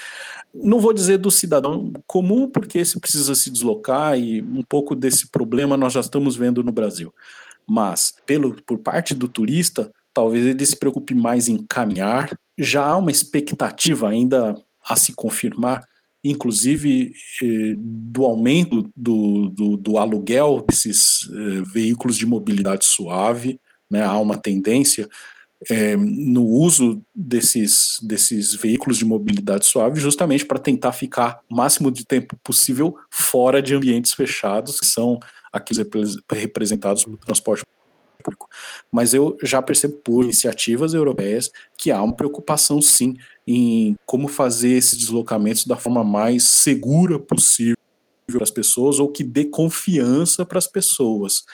Não 0.52 0.80
vou 0.80 0.92
dizer 0.92 1.18
do 1.18 1.30
cidadão 1.30 1.92
comum, 2.06 2.48
porque 2.48 2.78
esse 2.78 2.98
precisa 2.98 3.34
se 3.34 3.50
deslocar 3.50 4.18
e 4.18 4.42
um 4.42 4.62
pouco 4.62 4.94
desse 4.96 5.28
problema 5.28 5.76
nós 5.76 5.92
já 5.92 6.00
estamos 6.00 6.36
vendo 6.36 6.62
no 6.64 6.72
Brasil. 6.72 7.14
Mas, 7.66 8.14
pelo, 8.26 8.60
por 8.66 8.78
parte 8.78 9.14
do 9.14 9.28
turista, 9.28 9.92
talvez 10.12 10.44
ele 10.44 10.66
se 10.66 10.76
preocupe 10.76 11.14
mais 11.14 11.48
em 11.48 11.56
caminhar. 11.68 12.36
Já 12.58 12.84
há 12.84 12.96
uma 12.96 13.12
expectativa 13.12 14.08
ainda 14.08 14.60
a 14.84 14.96
se 14.96 15.12
confirmar, 15.12 15.84
inclusive 16.22 17.12
eh, 17.42 17.74
do 17.78 18.24
aumento 18.24 18.90
do, 18.96 19.50
do, 19.50 19.76
do 19.76 19.98
aluguel 19.98 20.64
desses 20.68 21.30
eh, 21.30 21.62
veículos 21.72 22.16
de 22.16 22.26
mobilidade 22.26 22.84
suave. 22.84 23.60
Né? 23.88 24.02
Há 24.02 24.18
uma 24.18 24.36
tendência 24.36 25.08
é, 25.68 25.96
no 25.96 26.44
uso 26.44 27.02
desses, 27.14 27.98
desses 28.02 28.54
veículos 28.54 28.96
de 28.96 29.04
mobilidade 29.04 29.66
suave, 29.66 30.00
justamente 30.00 30.44
para 30.44 30.58
tentar 30.58 30.92
ficar 30.92 31.40
o 31.50 31.54
máximo 31.54 31.90
de 31.90 32.04
tempo 32.04 32.36
possível 32.42 32.96
fora 33.10 33.60
de 33.60 33.74
ambientes 33.74 34.14
fechados, 34.14 34.80
que 34.80 34.86
são 34.86 35.20
aqueles 35.52 35.84
representados 36.30 37.04
pelo 37.04 37.16
transporte 37.18 37.64
público. 38.22 38.48
Mas 38.90 39.12
eu 39.12 39.36
já 39.42 39.60
percebo 39.60 39.96
por 39.98 40.24
iniciativas 40.24 40.94
europeias 40.94 41.50
que 41.76 41.90
há 41.90 42.02
uma 42.02 42.14
preocupação, 42.14 42.80
sim, 42.80 43.16
em 43.46 43.96
como 44.06 44.28
fazer 44.28 44.70
esses 44.70 44.96
deslocamentos 44.98 45.66
da 45.66 45.76
forma 45.76 46.04
mais 46.04 46.44
segura 46.44 47.18
possível 47.18 47.76
para 48.30 48.44
as 48.44 48.50
pessoas 48.50 49.00
ou 49.00 49.08
que 49.08 49.24
dê 49.24 49.44
confiança 49.44 50.46
para 50.46 50.58
as 50.58 50.66
pessoas. 50.66 51.44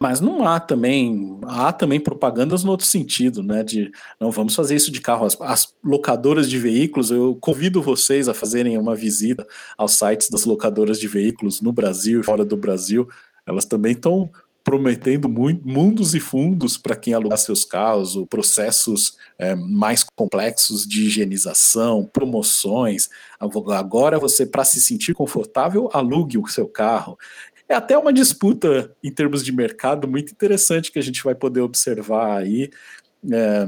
Mas 0.00 0.20
não 0.20 0.46
há 0.46 0.60
também, 0.60 1.38
há 1.44 1.72
também 1.72 1.98
propagandas 1.98 2.62
no 2.62 2.70
outro 2.70 2.86
sentido, 2.86 3.42
né? 3.42 3.64
De 3.64 3.90
não 4.20 4.30
vamos 4.30 4.54
fazer 4.54 4.76
isso 4.76 4.92
de 4.92 5.00
carro. 5.00 5.26
As, 5.26 5.40
as, 5.40 5.74
locadoras 5.82 6.48
de 6.48 6.58
veículos, 6.58 7.10
eu 7.10 7.36
convido 7.40 7.82
vocês 7.82 8.28
a 8.28 8.34
fazerem 8.34 8.78
uma 8.78 8.94
visita 8.94 9.46
aos 9.76 9.92
sites 9.92 10.30
das 10.30 10.44
locadoras 10.44 11.00
de 11.00 11.08
veículos 11.08 11.60
no 11.60 11.72
Brasil 11.72 12.20
e 12.20 12.24
fora 12.24 12.44
do 12.44 12.56
Brasil. 12.56 13.08
Elas 13.44 13.64
também 13.64 13.92
estão 13.92 14.30
prometendo 14.68 15.30
muito, 15.30 15.66
mundos 15.66 16.14
e 16.14 16.20
fundos 16.20 16.76
para 16.76 16.94
quem 16.94 17.14
alugar 17.14 17.38
seus 17.38 17.64
carros, 17.64 18.14
ou 18.14 18.26
processos 18.26 19.16
é, 19.38 19.54
mais 19.54 20.04
complexos 20.14 20.86
de 20.86 21.06
higienização, 21.06 22.04
promoções. 22.04 23.08
Agora 23.40 24.18
você, 24.18 24.44
para 24.44 24.64
se 24.64 24.78
sentir 24.78 25.14
confortável, 25.14 25.88
alugue 25.90 26.36
o 26.36 26.46
seu 26.46 26.68
carro. 26.68 27.16
É 27.68 27.74
até 27.74 27.98
uma 27.98 28.12
disputa 28.12 28.90
em 29.04 29.10
termos 29.10 29.44
de 29.44 29.52
mercado 29.52 30.08
muito 30.08 30.32
interessante 30.32 30.90
que 30.90 30.98
a 30.98 31.02
gente 31.02 31.22
vai 31.22 31.34
poder 31.34 31.60
observar 31.60 32.38
aí 32.38 32.70
é, 33.30 33.66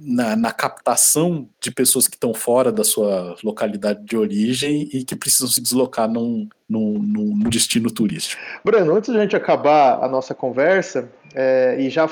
na, 0.00 0.36
na, 0.36 0.52
captação 0.52 1.48
de 1.60 1.70
pessoas 1.70 2.08
que 2.08 2.16
estão 2.16 2.34
fora 2.34 2.72
da 2.72 2.82
sua 2.82 3.36
localidade 3.42 4.04
de 4.04 4.16
origem 4.16 4.88
e 4.92 5.04
que 5.04 5.14
precisam 5.14 5.48
se 5.48 5.60
deslocar 5.60 6.08
num, 6.08 6.48
num, 6.68 6.98
num 6.98 7.38
destino 7.48 7.90
turístico. 7.90 8.42
Bruno, 8.64 8.96
antes 8.96 9.12
de 9.12 9.16
a 9.16 9.22
gente 9.22 9.36
acabar 9.36 10.02
a 10.02 10.08
nossa 10.08 10.34
conversa, 10.34 11.08
é, 11.34 11.76
e 11.78 11.88
já 11.88 12.10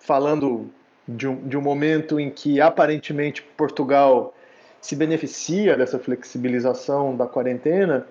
falando 0.00 0.68
de 1.06 1.28
um, 1.28 1.48
de 1.48 1.56
um 1.56 1.62
momento 1.62 2.18
em 2.18 2.30
que 2.30 2.60
aparentemente 2.60 3.42
Portugal 3.56 4.34
se 4.80 4.96
beneficia 4.96 5.76
dessa 5.76 5.98
flexibilização 5.98 7.16
da 7.16 7.26
quarentena, 7.26 8.06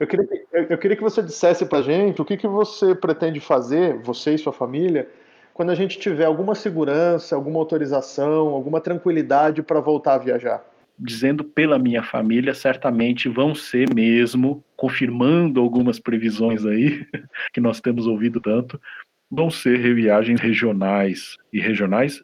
eu 0.00 0.06
queria, 0.06 0.26
eu 0.70 0.78
queria 0.78 0.96
que 0.96 1.02
você 1.02 1.22
dissesse 1.22 1.66
para 1.66 1.78
a 1.78 1.82
gente 1.82 2.20
o 2.20 2.24
que, 2.24 2.36
que 2.36 2.48
você 2.48 2.94
pretende 2.94 3.38
fazer, 3.38 3.98
você 4.02 4.34
e 4.34 4.38
sua 4.38 4.52
família, 4.52 5.08
quando 5.54 5.70
a 5.70 5.74
gente 5.74 5.98
tiver 5.98 6.24
alguma 6.24 6.54
segurança, 6.54 7.36
alguma 7.36 7.58
autorização, 7.58 8.48
alguma 8.48 8.80
tranquilidade 8.80 9.62
para 9.62 9.80
voltar 9.80 10.14
a 10.14 10.18
viajar 10.18 10.64
dizendo 11.00 11.42
pela 11.42 11.78
minha 11.78 12.02
família, 12.02 12.52
certamente 12.52 13.28
vão 13.28 13.54
ser 13.54 13.92
mesmo, 13.94 14.62
confirmando 14.76 15.58
algumas 15.58 15.98
previsões 15.98 16.66
aí, 16.66 17.06
que 17.54 17.60
nós 17.60 17.80
temos 17.80 18.06
ouvido 18.06 18.38
tanto, 18.38 18.78
vão 19.30 19.50
ser 19.50 19.94
viagens 19.94 20.40
regionais 20.40 21.38
e 21.50 21.58
regionais 21.58 22.22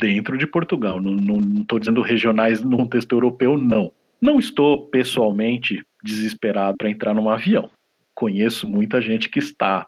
dentro 0.00 0.38
de 0.38 0.46
Portugal. 0.46 1.00
Não 1.00 1.60
estou 1.60 1.78
dizendo 1.78 2.00
regionais 2.00 2.62
no 2.62 2.78
contexto 2.78 3.12
europeu, 3.12 3.58
não. 3.58 3.92
Não 4.20 4.38
estou 4.38 4.86
pessoalmente 4.86 5.84
desesperado 6.02 6.76
para 6.76 6.90
entrar 6.90 7.14
num 7.14 7.28
avião. 7.28 7.70
Conheço 8.14 8.68
muita 8.68 9.00
gente 9.00 9.28
que 9.28 9.38
está. 9.38 9.86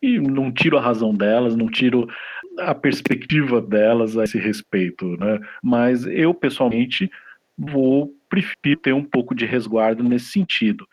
E 0.00 0.18
não 0.18 0.52
tiro 0.52 0.76
a 0.78 0.80
razão 0.80 1.14
delas, 1.14 1.56
não 1.56 1.68
tiro 1.68 2.08
a 2.58 2.74
perspectiva 2.74 3.60
delas 3.60 4.16
a 4.16 4.24
esse 4.24 4.38
respeito, 4.38 5.16
né? 5.16 5.40
Mas 5.62 6.06
eu, 6.06 6.32
pessoalmente, 6.32 7.10
vou 7.56 8.14
preferir 8.28 8.78
ter 8.78 8.92
um 8.92 9.04
pouco 9.04 9.34
de 9.34 9.46
resguardo 9.46 10.02
nesse 10.02 10.26
sentido. 10.26 10.86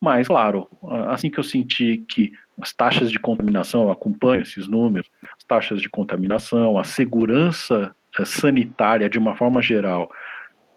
Mas, 0.00 0.28
claro, 0.28 0.68
assim 1.08 1.30
que 1.30 1.38
eu 1.38 1.44
sentir 1.44 2.04
que 2.08 2.32
as 2.60 2.72
taxas 2.72 3.10
de 3.10 3.18
contaminação, 3.18 3.84
eu 3.84 3.90
acompanho 3.90 4.42
esses 4.42 4.66
números, 4.68 5.08
as 5.36 5.44
taxas 5.44 5.80
de 5.80 5.88
contaminação, 5.88 6.78
a 6.78 6.84
segurança 6.84 7.94
eh, 8.18 8.24
sanitária 8.24 9.08
de 9.08 9.18
uma 9.18 9.34
forma 9.36 9.62
geral, 9.62 10.10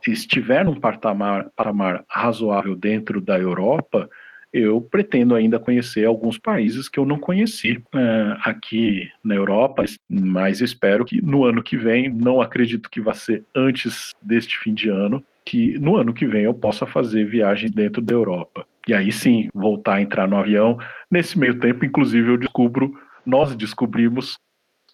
estiver 0.09 0.65
num 0.65 0.79
patamar, 0.79 1.49
patamar 1.55 2.03
razoável 2.07 2.75
dentro 2.75 3.21
da 3.21 3.37
Europa, 3.37 4.09
eu 4.53 4.81
pretendo 4.81 5.35
ainda 5.35 5.59
conhecer 5.59 6.05
alguns 6.05 6.37
países 6.37 6.89
que 6.89 6.99
eu 6.99 7.05
não 7.05 7.17
conheci 7.17 7.77
uh, 7.93 8.37
aqui 8.43 9.09
na 9.23 9.35
Europa, 9.35 9.85
mas 10.09 10.59
espero 10.59 11.05
que 11.05 11.21
no 11.21 11.45
ano 11.45 11.63
que 11.63 11.77
vem, 11.77 12.09
não 12.09 12.41
acredito 12.41 12.89
que 12.89 12.99
vá 12.99 13.13
ser 13.13 13.45
antes 13.55 14.13
deste 14.21 14.57
fim 14.59 14.73
de 14.73 14.89
ano, 14.89 15.23
que 15.45 15.79
no 15.79 15.95
ano 15.95 16.13
que 16.13 16.25
vem 16.25 16.43
eu 16.43 16.53
possa 16.53 16.85
fazer 16.85 17.25
viagens 17.25 17.71
dentro 17.71 18.01
da 18.01 18.13
Europa. 18.13 18.65
E 18.87 18.93
aí 18.93 19.11
sim, 19.11 19.47
voltar 19.53 19.95
a 19.95 20.01
entrar 20.01 20.27
no 20.27 20.37
avião. 20.37 20.77
Nesse 21.09 21.37
meio 21.37 21.59
tempo, 21.59 21.85
inclusive, 21.85 22.29
eu 22.29 22.37
descubro, 22.37 22.93
nós 23.25 23.55
descobrimos 23.55 24.37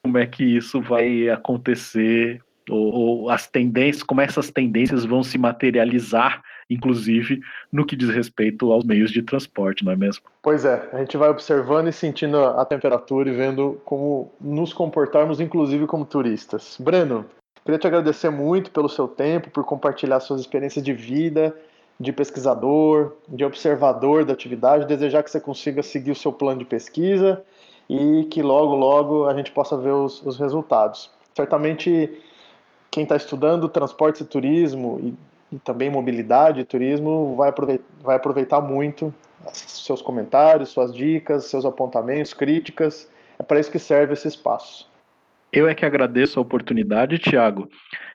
como 0.03 0.17
é 0.17 0.25
que 0.27 0.43
isso 0.43 0.81
vai 0.81 1.29
acontecer, 1.29 2.41
ou, 2.69 2.93
ou 2.93 3.29
as 3.29 3.47
tendências, 3.47 4.03
como 4.03 4.21
essas 4.21 4.49
tendências 4.51 5.05
vão 5.05 5.23
se 5.23 5.37
materializar, 5.37 6.41
inclusive 6.69 7.39
no 7.71 7.85
que 7.85 7.95
diz 7.95 8.09
respeito 8.09 8.71
aos 8.71 8.83
meios 8.83 9.11
de 9.11 9.21
transporte, 9.21 9.85
não 9.85 9.91
é 9.91 9.95
mesmo? 9.95 10.23
Pois 10.41 10.65
é, 10.65 10.89
a 10.91 10.99
gente 10.99 11.17
vai 11.17 11.29
observando 11.29 11.87
e 11.87 11.93
sentindo 11.93 12.37
a 12.37 12.65
temperatura 12.65 13.29
e 13.29 13.33
vendo 13.33 13.81
como 13.85 14.31
nos 14.39 14.73
comportarmos, 14.73 15.39
inclusive 15.39 15.85
como 15.85 16.05
turistas. 16.05 16.77
Breno, 16.79 17.25
Queria 17.67 17.77
te 17.77 17.85
agradecer 17.85 18.29
muito 18.29 18.71
pelo 18.71 18.87
seu 18.87 19.09
tempo, 19.09 19.49
por 19.49 19.65
compartilhar 19.65 20.21
suas 20.21 20.39
experiências 20.39 20.81
de 20.85 20.93
vida, 20.93 21.53
de 21.99 22.13
pesquisador, 22.13 23.11
de 23.27 23.43
observador 23.43 24.23
da 24.23 24.31
atividade. 24.31 24.85
Desejar 24.85 25.21
que 25.21 25.29
você 25.29 25.41
consiga 25.41 25.83
seguir 25.83 26.11
o 26.11 26.15
seu 26.15 26.31
plano 26.31 26.59
de 26.59 26.65
pesquisa 26.65 27.43
e 27.89 28.23
que 28.31 28.41
logo, 28.41 28.73
logo 28.73 29.27
a 29.27 29.33
gente 29.33 29.51
possa 29.51 29.75
ver 29.75 29.91
os, 29.91 30.25
os 30.25 30.39
resultados. 30.39 31.11
Certamente, 31.35 32.09
quem 32.97 33.03
está 33.03 33.15
estudando 33.15 33.69
transportes 33.69 34.21
e 34.21 34.25
turismo 34.25 34.99
e, 35.03 35.55
e, 35.55 35.59
também 35.59 35.87
mobilidade 35.87 36.61
e 36.61 36.65
turismo 36.65 37.35
vai 37.35 37.49
aproveitar, 37.49 37.83
vai 38.01 38.15
aproveitar 38.15 38.59
muito 38.59 39.13
seus 39.53 40.01
comentários, 40.01 40.69
suas 40.69 40.91
dicas, 40.91 41.45
seus 41.45 41.63
apontamentos, 41.63 42.33
críticas. 42.33 43.07
É 43.37 43.43
para 43.43 43.59
isso 43.59 43.69
que 43.69 43.77
serve 43.77 44.13
esse 44.13 44.27
espaço. 44.27 44.89
Eu 45.53 45.67
é 45.67 45.75
que 45.75 45.85
agradeço 45.85 46.39
a 46.39 46.41
oportunidade, 46.41 47.19
Tiago, 47.19 47.69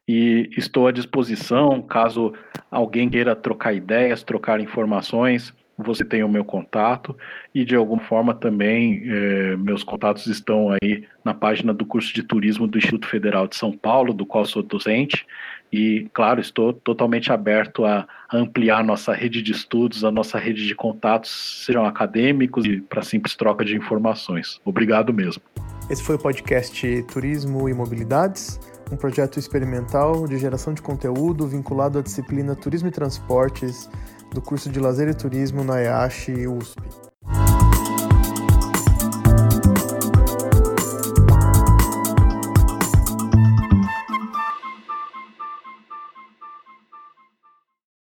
e 0.07 0.51
estou 0.59 0.89
à 0.89 0.91
disposição 0.91 1.81
caso 1.81 2.33
alguém 2.69 3.09
queira 3.09 3.37
trocar 3.37 3.73
ideias, 3.73 4.25
trocar 4.25 4.59
informações. 4.61 5.55
Você 5.79 6.05
tem 6.05 6.23
o 6.23 6.29
meu 6.29 6.45
contato 6.45 7.17
e 7.55 7.65
de 7.65 7.75
alguma 7.75 8.01
forma 8.03 8.35
também 8.35 9.03
eh, 9.07 9.57
meus 9.57 9.83
contatos 9.83 10.27
estão 10.27 10.69
aí 10.71 11.05
na 11.25 11.33
página 11.33 11.73
do 11.73 11.87
curso 11.87 12.13
de 12.15 12.23
turismo 12.23 12.67
do 12.67 12.79
Instituto 12.79 13.07
Federal 13.07 13.47
de 13.47 13.57
São 13.57 13.73
Paulo, 13.73 14.13
do 14.13 14.27
qual 14.27 14.45
sou 14.45 14.63
docente. 14.63 15.27
E, 15.73 16.07
claro, 16.13 16.39
estou 16.39 16.75
totalmente 16.75 17.33
aberto 17.33 17.87
a 17.87 18.07
ampliar 18.31 18.85
nossa 18.85 19.15
rede 19.15 19.41
de 19.41 19.53
estudos, 19.53 20.05
a 20.05 20.11
nossa 20.11 20.39
rede 20.39 20.67
de 20.67 20.75
contatos, 20.75 21.65
sejam 21.65 21.87
acadêmicos 21.87 22.67
e 22.67 22.81
para 22.83 23.01
simples 23.01 23.35
troca 23.35 23.65
de 23.65 23.75
informações. 23.75 24.61
Obrigado 24.67 25.15
mesmo. 25.15 25.43
Esse 25.89 26.03
foi 26.03 26.17
o 26.17 26.19
podcast 26.19 27.03
Turismo 27.05 27.69
e 27.69 27.75
Mobilidades, 27.75 28.61
um 28.91 28.97
projeto 28.97 29.39
experimental 29.39 30.27
de 30.29 30.37
geração 30.39 30.75
de 30.75 30.83
conteúdo 30.83 31.47
vinculado 31.47 31.99
à 31.99 32.03
disciplina 32.03 32.55
Turismo 32.55 32.89
e 32.89 32.93
Transportes 32.93 33.89
do 34.33 34.41
curso 34.41 34.71
de 34.71 34.81
Lazer 34.81 35.09
e 35.09 35.15
Turismo 35.15 35.63
na 35.63 35.81
EASH 35.83 36.29
USP. 36.49 37.12